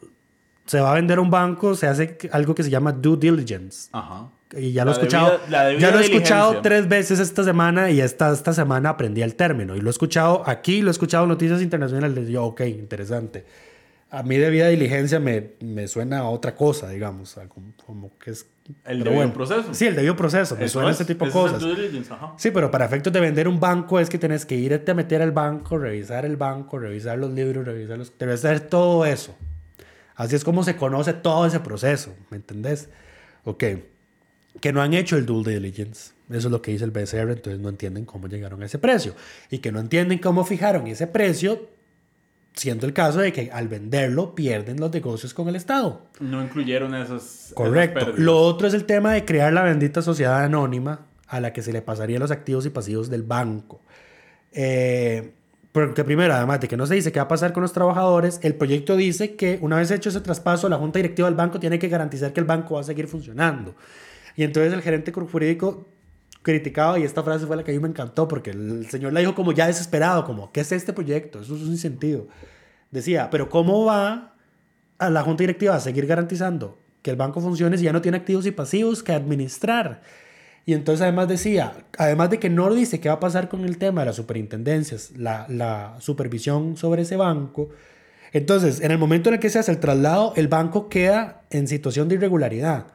[0.65, 3.91] se va a vender un banco, se hace algo que se llama due diligence.
[3.93, 4.31] Ajá.
[4.57, 7.91] Y ya lo he escuchado, debida- debida ya lo he escuchado tres veces esta semana
[7.91, 9.75] y esta, esta semana aprendí el término.
[9.77, 12.29] Y lo he escuchado aquí, lo he escuchado en noticias internacionales.
[12.29, 13.45] Y yo, ok, interesante.
[14.11, 17.37] A mí debida diligencia me, me suena a otra cosa, digamos.
[17.37, 18.47] a como, como que es...
[18.87, 19.75] El debido proceso.
[19.75, 20.57] Sí, el debido proceso.
[20.57, 21.63] Me Eso suena es, ese tipo de cosas.
[22.37, 25.21] Sí, pero para efectos de vender un banco es que tenés que irte a meter
[25.21, 28.17] al banco, revisar el banco, revisar los libros, revisar los...
[28.17, 29.35] Debes hacer todo eso.
[30.15, 32.89] Así es como se conoce todo ese proceso, ¿me entendés?
[33.43, 33.65] Ok.
[34.61, 36.13] Que no han hecho el due diligence.
[36.31, 39.15] Eso es lo que dice el BCR, entonces no entienden cómo llegaron a ese precio.
[39.51, 41.69] Y que no entienden cómo fijaron ese precio,
[42.55, 46.07] siendo el caso de que al venderlo pierden los negocios con el Estado.
[46.21, 47.53] No incluyeron esas.
[47.55, 48.15] Correcto.
[48.17, 51.73] Lo otro es el tema de crear la bendita sociedad anónima a la que se
[51.73, 53.83] le pasarían los activos y pasivos del banco.
[54.53, 55.33] Eh,
[55.73, 58.39] porque primero, además de que no se dice qué va a pasar con los trabajadores,
[58.43, 61.81] el proyecto dice que una vez hecho ese traspaso, la junta directiva del banco tiene
[61.81, 63.75] que garantizar que el banco va a seguir funcionando.
[64.37, 65.87] Y entonces el gerente jurídico
[66.43, 69.21] criticaba, y esta frase fue la que a mí me encantó, porque el señor la
[69.21, 71.41] dijo como ya desesperado, como, ¿qué es este proyecto?
[71.41, 72.29] Eso es un sentido.
[72.91, 74.35] Decía, pero ¿cómo va
[74.99, 78.19] a la junta directiva a seguir garantizando que el banco funcione si ya no tiene
[78.19, 80.03] activos y pasivos que administrar?
[80.67, 83.79] Y entonces además decía, además de que no dice qué va a pasar con el
[83.79, 87.71] tema de las superintendencias, la, la supervisión sobre ese banco,
[88.33, 91.69] entonces en el momento en el que se hace el traslado, el banco queda en
[91.69, 92.87] situación de irregularidad.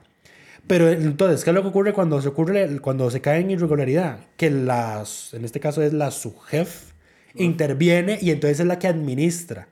[0.68, 4.20] Pero entonces, ¿qué es lo que ocurre cuando se, ocurre, cuando se cae en irregularidad?
[4.38, 6.92] Que las, en este caso es la subjef,
[7.36, 9.68] interviene y entonces es la que administra.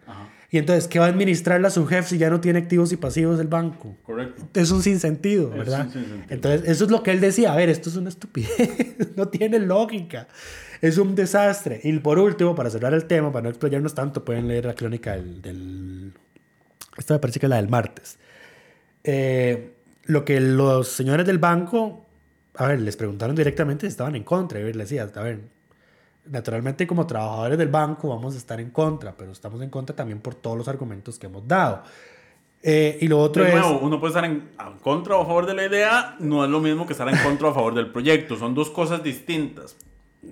[0.50, 3.38] Y entonces, ¿qué va a administrar la subjefe si ya no tiene activos y pasivos
[3.38, 3.98] del banco?
[4.04, 4.48] Correcto.
[4.54, 5.88] Es un sinsentido, Es ¿verdad?
[5.88, 6.26] un sinsentido.
[6.30, 7.52] Entonces, eso es lo que él decía.
[7.52, 8.50] A ver, esto es una estupidez.
[9.18, 10.30] no tiene lógica.
[10.82, 11.82] Es un desastre.
[11.84, 15.14] Y por último, para cerrar el tema, para no explayarnos tanto, pueden leer la crónica
[15.14, 15.42] del...
[15.42, 16.14] del...
[16.98, 18.18] Esta me parece que es la del martes.
[19.04, 19.74] Eh,
[20.08, 22.06] lo que los señores del banco,
[22.56, 24.60] a ver, les preguntaron directamente si estaban en contra.
[24.60, 25.42] Y les decía, a ver,
[26.26, 30.20] naturalmente como trabajadores del banco vamos a estar en contra, pero estamos en contra también
[30.20, 31.84] por todos los argumentos que hemos dado.
[32.64, 33.56] Eh, y lo otro De es...
[33.56, 36.50] nuevo, uno puede estar en, en contra o a favor de la idea, no es
[36.50, 38.36] lo mismo que estar en contra o a favor del proyecto.
[38.36, 39.78] Son dos cosas distintas.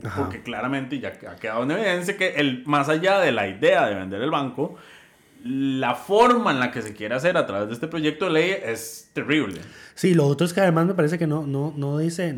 [0.04, 0.24] Ajá.
[0.24, 3.96] Porque claramente ya ha quedado en evidencia que el, más allá de la idea de
[3.96, 4.76] vender el banco,
[5.48, 8.52] la forma en la que se quiere hacer a través de este proyecto de ley
[8.66, 9.62] es terrible.
[9.94, 12.34] Sí, lo otro es que además me parece que no, no, no dice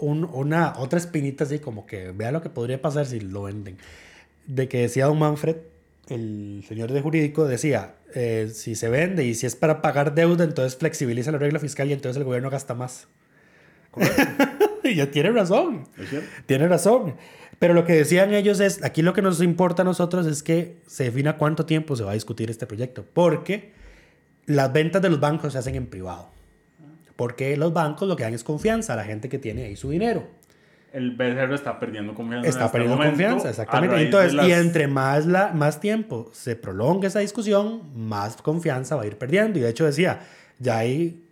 [0.00, 3.76] un- una, otra espinita así como que vea lo que podría pasar si lo venden.
[4.46, 5.56] De que decía don Manfred,
[6.08, 10.44] el señor de jurídico, decía, eh, si se vende y si es para pagar deuda,
[10.44, 13.08] entonces flexibiliza la regla fiscal y entonces el gobierno gasta más.
[14.84, 15.88] y ya tiene razón.
[16.46, 17.16] Tiene razón.
[17.62, 20.78] Pero lo que decían ellos es, aquí lo que nos importa a nosotros es que
[20.88, 23.04] se defina cuánto tiempo se va a discutir este proyecto.
[23.14, 23.70] Porque
[24.46, 26.28] las ventas de los bancos se hacen en privado.
[27.14, 29.90] Porque los bancos lo que dan es confianza a la gente que tiene ahí su
[29.90, 30.26] dinero.
[30.92, 32.48] El BCR está perdiendo confianza.
[32.48, 34.02] Está este perdiendo momento confianza, exactamente.
[34.02, 39.06] Entonces, y entre más, la, más tiempo se prolongue esa discusión, más confianza va a
[39.06, 39.60] ir perdiendo.
[39.60, 40.18] Y de hecho decía,
[40.58, 41.22] ya hay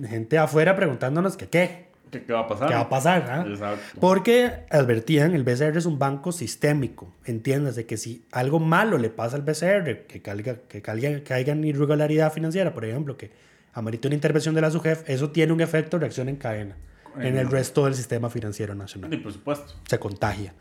[0.00, 1.85] gente afuera preguntándonos que qué,
[2.20, 2.68] ¿Qué, qué va a pasar?
[2.68, 3.26] ¿Qué va a pasar?
[3.62, 3.74] ah?
[4.00, 7.12] Porque advertían, el BCR es un banco sistémico.
[7.24, 11.64] Entiéndase que si algo malo le pasa al BCR, que caiga, que caiga, caiga en
[11.64, 13.30] irregularidad financiera, por ejemplo, que
[13.72, 16.76] amerite una intervención de la SUGEF, eso tiene un efecto de reacción en cadena
[17.18, 19.74] en el resto del sistema financiero nacional Sí, por supuesto.
[19.88, 20.52] se contagia.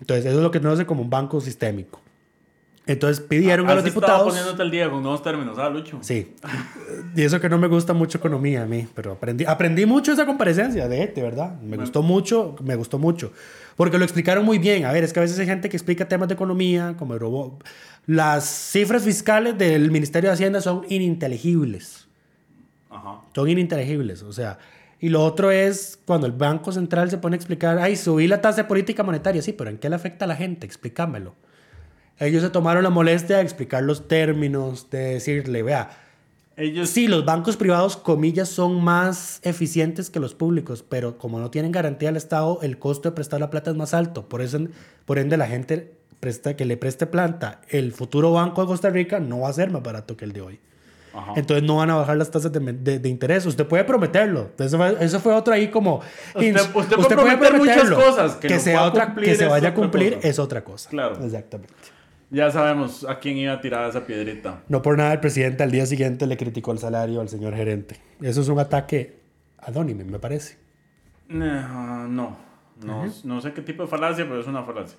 [0.00, 2.00] Entonces, eso es lo que se conoce como un banco sistémico.
[2.84, 4.26] Entonces, pidieron a los diputados.
[4.26, 5.98] poniéndote el día con nuevos términos, ¿ah, Lucho?
[6.00, 6.34] Sí.
[7.14, 10.26] Y eso que no me gusta mucho economía a mí, pero aprendí, aprendí mucho esa
[10.26, 11.60] comparecencia, de, de verdad.
[11.60, 13.32] Me gustó mucho, me gustó mucho.
[13.76, 14.84] Porque lo explicaron muy bien.
[14.84, 17.20] A ver, es que a veces hay gente que explica temas de economía, como el
[17.20, 17.58] robo.
[18.06, 22.08] Las cifras fiscales del Ministerio de Hacienda son ininteligibles.
[22.90, 23.20] Ajá.
[23.32, 24.58] Son ininteligibles, o sea.
[24.98, 28.40] Y lo otro es cuando el Banco Central se pone a explicar, ay, subí la
[28.40, 30.66] tasa de política monetaria, sí, pero ¿en qué le afecta a la gente?
[30.66, 31.34] Explícamelo.
[32.24, 35.90] Ellos se tomaron la molestia de explicar los términos, de decirle, vea,
[36.56, 41.50] Ellos sí, los bancos privados, comillas, son más eficientes que los públicos, pero como no
[41.50, 44.28] tienen garantía del Estado, el costo de prestar la plata es más alto.
[44.28, 44.58] Por, eso,
[45.04, 49.18] por ende, la gente presta, que le preste planta, el futuro banco de Costa Rica
[49.18, 50.60] no va a ser más barato que el de hoy.
[51.14, 51.32] Ajá.
[51.36, 53.44] Entonces no van a bajar las tasas de, de- de interés.
[53.44, 54.48] Usted puede prometerlo.
[54.58, 56.00] Eso fue, eso fue otro ahí como...
[56.34, 59.74] Usted- usted puede prometer muchas cosas, que Que, lo sea otra, que se vaya a
[59.74, 60.28] cumplir cosa.
[60.28, 60.88] es otra cosa.
[60.90, 61.22] Claro.
[61.24, 61.72] Exactamente.
[62.32, 64.62] Ya sabemos a quién iba a tirar esa piedrita.
[64.68, 67.96] No por nada el presidente al día siguiente le criticó el salario al señor gerente.
[68.22, 69.20] Eso es un ataque
[69.58, 70.56] anónimo, me parece.
[71.28, 72.36] No, no.
[72.82, 74.96] No, no sé qué tipo de falacia, pero es una falacia.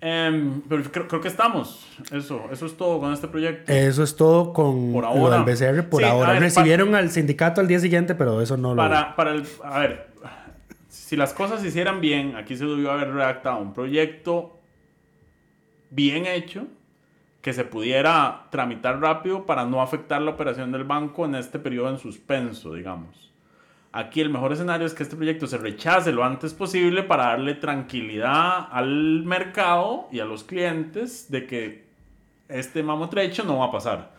[0.00, 1.86] Em, pero creo, creo que estamos.
[2.10, 3.70] Eso, eso es todo con este proyecto.
[3.70, 5.42] Eso es todo con Por lo ahora.
[5.42, 5.88] del BCR.
[5.88, 8.76] Por Sí, ahora ver, recibieron al sindicato al día siguiente, pero eso no lo...
[8.82, 10.08] Para, para el, a ver,
[10.88, 14.58] si las cosas se hicieran bien, aquí se debió haber redactado un proyecto
[15.94, 16.66] bien hecho
[17.40, 21.90] que se pudiera tramitar rápido para no afectar la operación del banco en este periodo
[21.90, 23.32] en suspenso, digamos.
[23.92, 27.54] Aquí el mejor escenario es que este proyecto se rechace lo antes posible para darle
[27.54, 31.84] tranquilidad al mercado y a los clientes de que
[32.48, 34.14] este mamotrecho no va a pasar.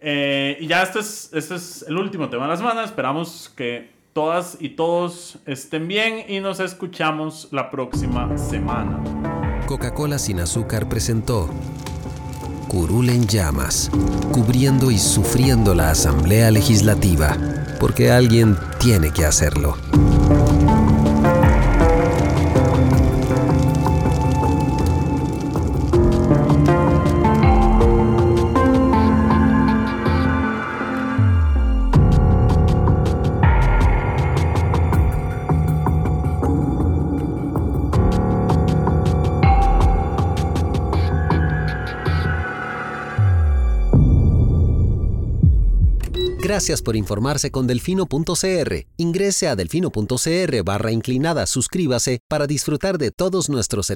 [0.00, 2.84] Eh, y ya este es, este es el último tema de la semana.
[2.84, 9.31] Esperamos que todas y todos estén bien y nos escuchamos la próxima semana.
[9.72, 11.48] Coca-Cola sin azúcar presentó
[12.68, 13.90] Curul en llamas,
[14.30, 17.38] cubriendo y sufriendo la Asamblea Legislativa,
[17.80, 19.78] porque alguien tiene que hacerlo.
[46.52, 48.86] Gracias por informarse con delfino.cr.
[48.98, 53.90] Ingrese a delfino.cr barra inclinada, suscríbase para disfrutar de todos nuestros servicios